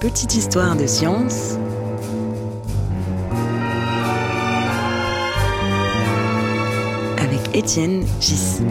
Petite 0.00 0.34
histoire 0.34 0.74
de 0.74 0.86
science. 0.86 1.56
Avec 7.18 7.54
Étienne 7.54 8.04
Gis. 8.20 8.62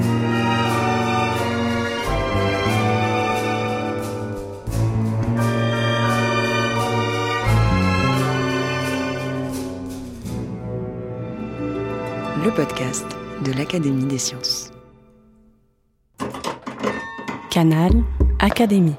De 13.46 13.52
l'Académie 13.52 14.06
des 14.06 14.17
sciences. 14.17 14.72
Canal 17.52 17.91
Académie. 18.39 18.96